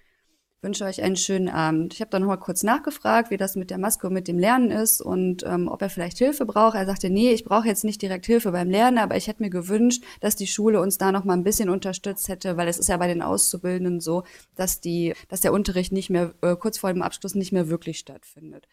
wünsche 0.63 0.85
euch 0.85 1.03
einen 1.03 1.17
schönen 1.17 1.49
Abend. 1.49 1.95
Ich 1.95 2.01
habe 2.01 2.11
dann 2.11 2.23
nochmal 2.23 2.39
kurz 2.39 2.63
nachgefragt, 2.63 3.31
wie 3.31 3.37
das 3.37 3.57
mit 3.57 3.71
der 3.71 3.79
Maske 3.79 4.07
und 4.07 4.13
mit 4.13 4.29
dem 4.29 4.39
Lernen 4.39 4.71
ist 4.71 5.01
und 5.01 5.45
ähm, 5.45 5.69
ob 5.69 5.83
er 5.83 5.91
vielleicht 5.91 6.19
Hilfe 6.19 6.47
braucht. 6.47 6.77
Er 6.77 6.87
sagte, 6.87 7.11
nee, 7.11 7.31
ich 7.33 7.45
brauche 7.45 7.69
jetzt 7.69 7.85
nicht 7.85 8.03
direkt 8.03 8.27
Hilfe 8.27 8.53
beim 8.53 8.71
Lernen, 8.71 8.99
aber 8.99 9.17
ich 9.17 9.29
hätte 9.29 9.43
mir 9.43 9.51
gewünscht, 9.51 10.03
dass 10.21 10.37
die 10.37 10.47
Schule 10.47 10.81
uns 10.81 10.99
da 10.99 11.13
nochmal 11.13 11.37
ein 11.37 11.45
bisschen 11.45 11.71
unterstützt 11.71 12.29
hätte, 12.29 12.57
weil 12.57 12.69
es 12.69 12.79
ist 12.79 12.89
ja 12.89 12.97
bei 12.97 13.09
den 13.09 13.23
Auszubildenden 13.23 14.01
so, 14.01 14.25
dass 14.57 14.81
die, 14.81 15.15
dass 15.29 15.41
der 15.41 15.53
Unterricht 15.53 15.93
nicht 15.93 16.11
mehr 16.11 16.35
äh, 16.43 16.57
kurz 16.57 16.79
vor 16.79 16.93
dem 16.93 17.03
Abschluss 17.03 17.35
nicht 17.35 17.53
mehr 17.53 17.69
wirklich 17.69 17.99
stattfindet. 17.99 18.67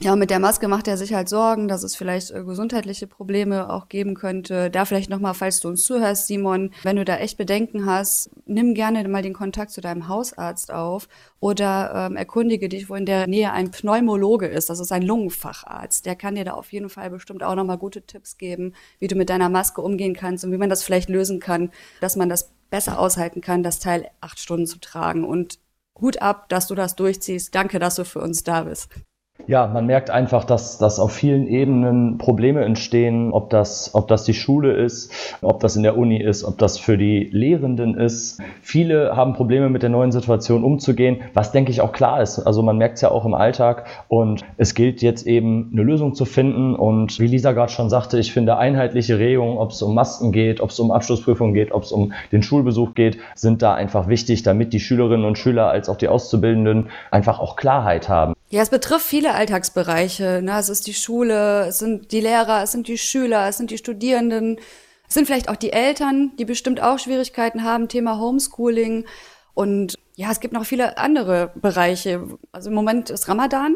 Ja, 0.00 0.14
mit 0.14 0.30
der 0.30 0.38
Maske 0.38 0.68
macht 0.68 0.86
er 0.86 0.96
sich 0.96 1.12
halt 1.12 1.28
Sorgen, 1.28 1.66
dass 1.66 1.82
es 1.82 1.96
vielleicht 1.96 2.30
äh, 2.30 2.44
gesundheitliche 2.44 3.08
Probleme 3.08 3.68
auch 3.68 3.88
geben 3.88 4.14
könnte. 4.14 4.70
Da 4.70 4.84
vielleicht 4.84 5.10
nochmal, 5.10 5.34
falls 5.34 5.58
du 5.58 5.66
uns 5.66 5.82
zuhörst, 5.82 6.28
Simon, 6.28 6.70
wenn 6.84 6.94
du 6.94 7.04
da 7.04 7.16
echt 7.16 7.36
Bedenken 7.36 7.84
hast, 7.84 8.30
nimm 8.46 8.74
gerne 8.74 9.08
mal 9.08 9.22
den 9.22 9.34
Kontakt 9.34 9.72
zu 9.72 9.80
deinem 9.80 10.06
Hausarzt 10.06 10.72
auf 10.72 11.08
oder 11.40 12.06
ähm, 12.10 12.16
erkundige 12.16 12.68
dich, 12.68 12.88
wo 12.88 12.94
in 12.94 13.06
der 13.06 13.26
Nähe 13.26 13.50
ein 13.50 13.72
Pneumologe 13.72 14.46
ist. 14.46 14.70
Das 14.70 14.78
ist 14.78 14.92
ein 14.92 15.02
Lungenfacharzt. 15.02 16.06
Der 16.06 16.14
kann 16.14 16.36
dir 16.36 16.44
da 16.44 16.52
auf 16.52 16.72
jeden 16.72 16.90
Fall 16.90 17.10
bestimmt 17.10 17.42
auch 17.42 17.56
nochmal 17.56 17.78
gute 17.78 18.02
Tipps 18.02 18.38
geben, 18.38 18.74
wie 19.00 19.08
du 19.08 19.16
mit 19.16 19.30
deiner 19.30 19.48
Maske 19.48 19.82
umgehen 19.82 20.14
kannst 20.14 20.44
und 20.44 20.52
wie 20.52 20.58
man 20.58 20.70
das 20.70 20.84
vielleicht 20.84 21.08
lösen 21.08 21.40
kann, 21.40 21.72
dass 22.00 22.14
man 22.14 22.28
das 22.28 22.52
besser 22.70 23.00
aushalten 23.00 23.40
kann, 23.40 23.64
das 23.64 23.80
Teil 23.80 24.08
acht 24.20 24.38
Stunden 24.38 24.68
zu 24.68 24.78
tragen. 24.78 25.24
Und 25.24 25.58
Hut 26.00 26.22
ab, 26.22 26.48
dass 26.50 26.68
du 26.68 26.76
das 26.76 26.94
durchziehst. 26.94 27.52
Danke, 27.52 27.80
dass 27.80 27.96
du 27.96 28.04
für 28.04 28.20
uns 28.20 28.44
da 28.44 28.62
bist. 28.62 28.88
Ja, 29.46 29.66
man 29.66 29.86
merkt 29.86 30.10
einfach, 30.10 30.44
dass, 30.44 30.76
dass 30.76 30.98
auf 30.98 31.12
vielen 31.12 31.46
Ebenen 31.46 32.18
Probleme 32.18 32.64
entstehen, 32.64 33.32
ob 33.32 33.48
das, 33.50 33.94
ob 33.94 34.08
das 34.08 34.24
die 34.24 34.34
Schule 34.34 34.72
ist, 34.72 35.10
ob 35.40 35.60
das 35.60 35.76
in 35.76 35.82
der 35.82 35.96
Uni 35.96 36.20
ist, 36.20 36.44
ob 36.44 36.58
das 36.58 36.76
für 36.78 36.98
die 36.98 37.30
Lehrenden 37.32 37.94
ist. 37.96 38.42
Viele 38.60 39.16
haben 39.16 39.32
Probleme 39.32 39.70
mit 39.70 39.82
der 39.82 39.90
neuen 39.90 40.12
Situation 40.12 40.64
umzugehen, 40.64 41.22
was 41.32 41.52
denke 41.52 41.70
ich 41.70 41.80
auch 41.80 41.92
klar 41.92 42.20
ist. 42.20 42.40
Also 42.40 42.62
man 42.62 42.76
merkt 42.76 42.96
es 42.96 43.00
ja 43.00 43.10
auch 43.10 43.24
im 43.24 43.32
Alltag 43.32 43.86
und 44.08 44.44
es 44.58 44.74
gilt 44.74 45.00
jetzt 45.00 45.26
eben 45.26 45.70
eine 45.72 45.82
Lösung 45.82 46.14
zu 46.14 46.26
finden 46.26 46.74
und 46.74 47.18
wie 47.18 47.26
Lisa 47.26 47.52
gerade 47.52 47.72
schon 47.72 47.88
sagte, 47.88 48.18
ich 48.18 48.32
finde 48.32 48.58
einheitliche 48.58 49.18
Regelungen, 49.18 49.56
ob 49.56 49.70
es 49.70 49.80
um 49.80 49.94
Masken 49.94 50.32
geht, 50.32 50.60
ob 50.60 50.70
es 50.70 50.80
um 50.80 50.90
Abschlussprüfungen 50.90 51.54
geht, 51.54 51.72
ob 51.72 51.84
es 51.84 51.92
um 51.92 52.12
den 52.32 52.42
Schulbesuch 52.42 52.94
geht, 52.94 53.18
sind 53.34 53.62
da 53.62 53.72
einfach 53.72 54.08
wichtig, 54.08 54.42
damit 54.42 54.74
die 54.74 54.80
Schülerinnen 54.80 55.24
und 55.24 55.38
Schüler 55.38 55.68
als 55.70 55.88
auch 55.88 55.96
die 55.96 56.08
Auszubildenden 56.08 56.88
einfach 57.10 57.38
auch 57.38 57.56
Klarheit 57.56 58.10
haben. 58.10 58.34
Ja, 58.50 58.62
es 58.62 58.70
betrifft 58.70 59.04
viele 59.04 59.27
Alltagsbereiche. 59.34 60.40
Ne? 60.42 60.58
Es 60.58 60.68
ist 60.68 60.86
die 60.86 60.94
Schule, 60.94 61.66
es 61.66 61.78
sind 61.78 62.12
die 62.12 62.20
Lehrer, 62.20 62.62
es 62.62 62.72
sind 62.72 62.88
die 62.88 62.98
Schüler, 62.98 63.48
es 63.48 63.56
sind 63.56 63.70
die 63.70 63.78
Studierenden, 63.78 64.58
es 65.08 65.14
sind 65.14 65.26
vielleicht 65.26 65.48
auch 65.48 65.56
die 65.56 65.72
Eltern, 65.72 66.32
die 66.38 66.44
bestimmt 66.44 66.82
auch 66.82 66.98
Schwierigkeiten 66.98 67.64
haben, 67.64 67.88
Thema 67.88 68.18
Homeschooling. 68.18 69.06
Und 69.54 69.94
ja, 70.16 70.30
es 70.30 70.40
gibt 70.40 70.54
noch 70.54 70.66
viele 70.66 70.98
andere 70.98 71.52
Bereiche. 71.54 72.28
Also 72.52 72.68
im 72.68 72.74
Moment 72.74 73.10
ist 73.10 73.28
Ramadan. 73.28 73.74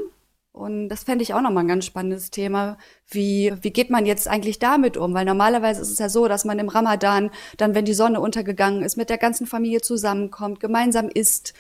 Und 0.52 0.90
das 0.90 1.04
fände 1.04 1.22
ich 1.22 1.32
auch 1.32 1.40
nochmal 1.40 1.64
ein 1.64 1.68
ganz 1.68 1.86
spannendes 1.86 2.30
Thema. 2.30 2.76
Wie, 3.08 3.54
wie 3.62 3.70
geht 3.70 3.88
man 3.88 4.04
jetzt 4.04 4.28
eigentlich 4.28 4.58
damit 4.58 4.98
um? 4.98 5.14
Weil 5.14 5.24
normalerweise 5.24 5.80
ist 5.80 5.90
es 5.90 5.98
ja 5.98 6.10
so, 6.10 6.28
dass 6.28 6.44
man 6.44 6.58
im 6.58 6.68
Ramadan 6.68 7.30
dann, 7.56 7.74
wenn 7.74 7.86
die 7.86 7.94
Sonne 7.94 8.20
untergegangen 8.20 8.82
ist, 8.82 8.98
mit 8.98 9.08
der 9.08 9.16
ganzen 9.16 9.46
Familie 9.46 9.80
zusammenkommt, 9.80 10.60
gemeinsam 10.60 11.08
isst, 11.08 11.54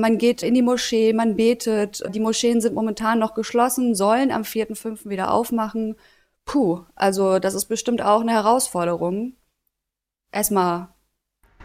man 0.00 0.18
geht 0.18 0.42
in 0.42 0.54
die 0.54 0.62
Moschee, 0.62 1.12
man 1.12 1.36
betet. 1.36 2.02
Die 2.14 2.20
Moscheen 2.20 2.60
sind 2.60 2.74
momentan 2.74 3.18
noch 3.18 3.34
geschlossen, 3.34 3.94
sollen 3.94 4.30
am 4.30 4.42
4.5. 4.42 5.08
wieder 5.08 5.32
aufmachen. 5.32 5.96
Puh, 6.44 6.84
also 6.94 7.38
das 7.38 7.54
ist 7.54 7.66
bestimmt 7.66 8.02
auch 8.02 8.20
eine 8.22 8.32
Herausforderung. 8.32 9.34
Erstmal 10.32 10.88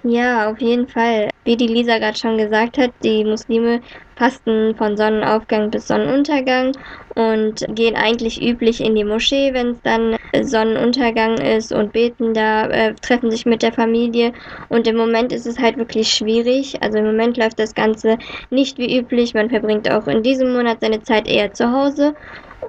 ja, 0.03 0.51
auf 0.51 0.59
jeden 0.59 0.87
Fall. 0.87 1.29
Wie 1.45 1.57
die 1.57 1.67
Lisa 1.67 1.97
gerade 1.97 2.17
schon 2.17 2.37
gesagt 2.37 2.77
hat, 2.77 2.91
die 3.03 3.23
Muslime 3.25 3.81
fasten 4.17 4.75
von 4.77 4.95
Sonnenaufgang 4.95 5.71
bis 5.71 5.87
Sonnenuntergang 5.87 6.71
und 7.15 7.65
gehen 7.69 7.95
eigentlich 7.95 8.41
üblich 8.41 8.79
in 8.81 8.95
die 8.95 9.03
Moschee, 9.03 9.53
wenn 9.53 9.69
es 9.69 9.81
dann 9.81 10.15
Sonnenuntergang 10.41 11.37
ist 11.37 11.71
und 11.73 11.91
beten 11.91 12.33
da, 12.33 12.67
äh, 12.67 12.95
treffen 13.01 13.31
sich 13.31 13.45
mit 13.45 13.61
der 13.61 13.73
Familie. 13.73 14.33
Und 14.67 14.87
im 14.87 14.95
Moment 14.97 15.31
ist 15.31 15.45
es 15.47 15.59
halt 15.59 15.77
wirklich 15.77 16.09
schwierig. 16.09 16.81
Also 16.81 16.97
im 16.99 17.05
Moment 17.05 17.37
läuft 17.37 17.59
das 17.59 17.73
Ganze 17.73 18.17
nicht 18.49 18.77
wie 18.77 18.97
üblich. 18.99 19.33
Man 19.33 19.49
verbringt 19.49 19.89
auch 19.91 20.07
in 20.07 20.23
diesem 20.23 20.53
Monat 20.53 20.79
seine 20.81 21.01
Zeit 21.01 21.27
eher 21.27 21.53
zu 21.53 21.71
Hause 21.71 22.15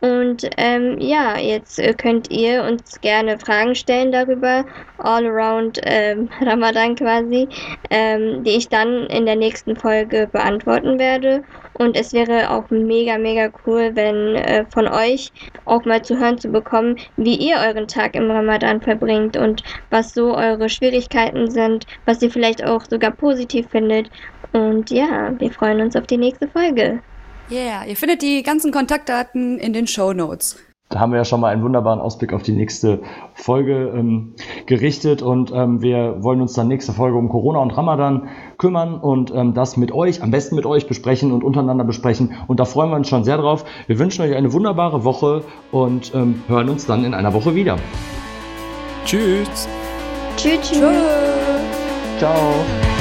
und 0.00 0.48
ähm, 0.56 0.98
ja, 0.98 1.38
jetzt 1.38 1.78
äh, 1.78 1.94
könnt 1.94 2.30
ihr 2.30 2.62
uns 2.64 3.00
gerne 3.00 3.38
Fragen 3.38 3.74
stellen 3.74 4.12
darüber, 4.12 4.64
all 4.98 5.26
around 5.26 5.80
ähm, 5.84 6.28
Ramadan 6.40 6.94
quasi, 6.94 7.48
ähm, 7.90 8.44
die 8.44 8.56
ich 8.56 8.68
dann 8.68 9.06
in 9.06 9.26
der 9.26 9.36
nächsten 9.36 9.76
Folge 9.76 10.28
beantworten 10.30 10.98
werde. 10.98 11.42
Und 11.74 11.96
es 11.96 12.12
wäre 12.12 12.50
auch 12.50 12.70
mega, 12.70 13.18
mega 13.18 13.50
cool, 13.66 13.90
wenn 13.94 14.36
äh, 14.36 14.64
von 14.70 14.86
euch 14.86 15.32
auch 15.64 15.84
mal 15.84 16.02
zu 16.02 16.18
hören 16.18 16.38
zu 16.38 16.48
bekommen, 16.48 16.96
wie 17.16 17.36
ihr 17.36 17.56
euren 17.56 17.88
Tag 17.88 18.14
im 18.14 18.30
Ramadan 18.30 18.80
verbringt 18.80 19.36
und 19.36 19.62
was 19.90 20.14
so 20.14 20.36
eure 20.36 20.68
Schwierigkeiten 20.68 21.50
sind, 21.50 21.86
was 22.04 22.22
ihr 22.22 22.30
vielleicht 22.30 22.64
auch 22.64 22.82
sogar 22.88 23.10
positiv 23.10 23.68
findet. 23.70 24.08
Und 24.52 24.90
ja, 24.90 25.32
wir 25.38 25.50
freuen 25.50 25.80
uns 25.80 25.96
auf 25.96 26.06
die 26.06 26.18
nächste 26.18 26.46
Folge. 26.46 27.00
Yeah, 27.50 27.84
ihr 27.84 27.96
findet 27.96 28.22
die 28.22 28.42
ganzen 28.42 28.72
Kontaktdaten 28.72 29.58
in 29.58 29.72
den 29.72 29.86
Show 29.86 30.12
Notes. 30.12 30.56
Da 30.90 31.00
haben 31.00 31.12
wir 31.12 31.16
ja 31.16 31.24
schon 31.24 31.40
mal 31.40 31.48
einen 31.48 31.62
wunderbaren 31.62 31.98
Ausblick 31.98 32.32
auf 32.32 32.42
die 32.42 32.52
nächste 32.52 33.00
Folge 33.34 33.92
ähm, 33.96 34.34
gerichtet 34.66 35.22
und 35.22 35.50
ähm, 35.52 35.82
wir 35.82 36.22
wollen 36.22 36.40
uns 36.40 36.52
dann 36.52 36.68
nächste 36.68 36.92
Folge 36.92 37.16
um 37.16 37.28
Corona 37.28 37.58
und 37.58 37.70
Ramadan 37.76 38.28
kümmern 38.58 39.00
und 39.00 39.32
ähm, 39.34 39.54
das 39.54 39.76
mit 39.76 39.92
euch, 39.92 40.22
am 40.22 40.30
besten 40.30 40.56
mit 40.56 40.66
euch 40.66 40.86
besprechen 40.86 41.32
und 41.32 41.42
untereinander 41.42 41.84
besprechen 41.84 42.36
und 42.46 42.60
da 42.60 42.64
freuen 42.64 42.90
wir 42.90 42.96
uns 42.96 43.08
schon 43.08 43.24
sehr 43.24 43.38
drauf. 43.38 43.64
Wir 43.86 43.98
wünschen 43.98 44.22
euch 44.22 44.36
eine 44.36 44.52
wunderbare 44.52 45.04
Woche 45.04 45.42
und 45.72 46.14
ähm, 46.14 46.42
hören 46.48 46.68
uns 46.68 46.86
dann 46.86 47.04
in 47.04 47.14
einer 47.14 47.32
Woche 47.32 47.54
wieder. 47.54 47.76
Tschüss. 49.04 49.68
Tschüss. 50.36 50.60
Tschüss. 50.60 50.80
Ciao. 52.18 52.93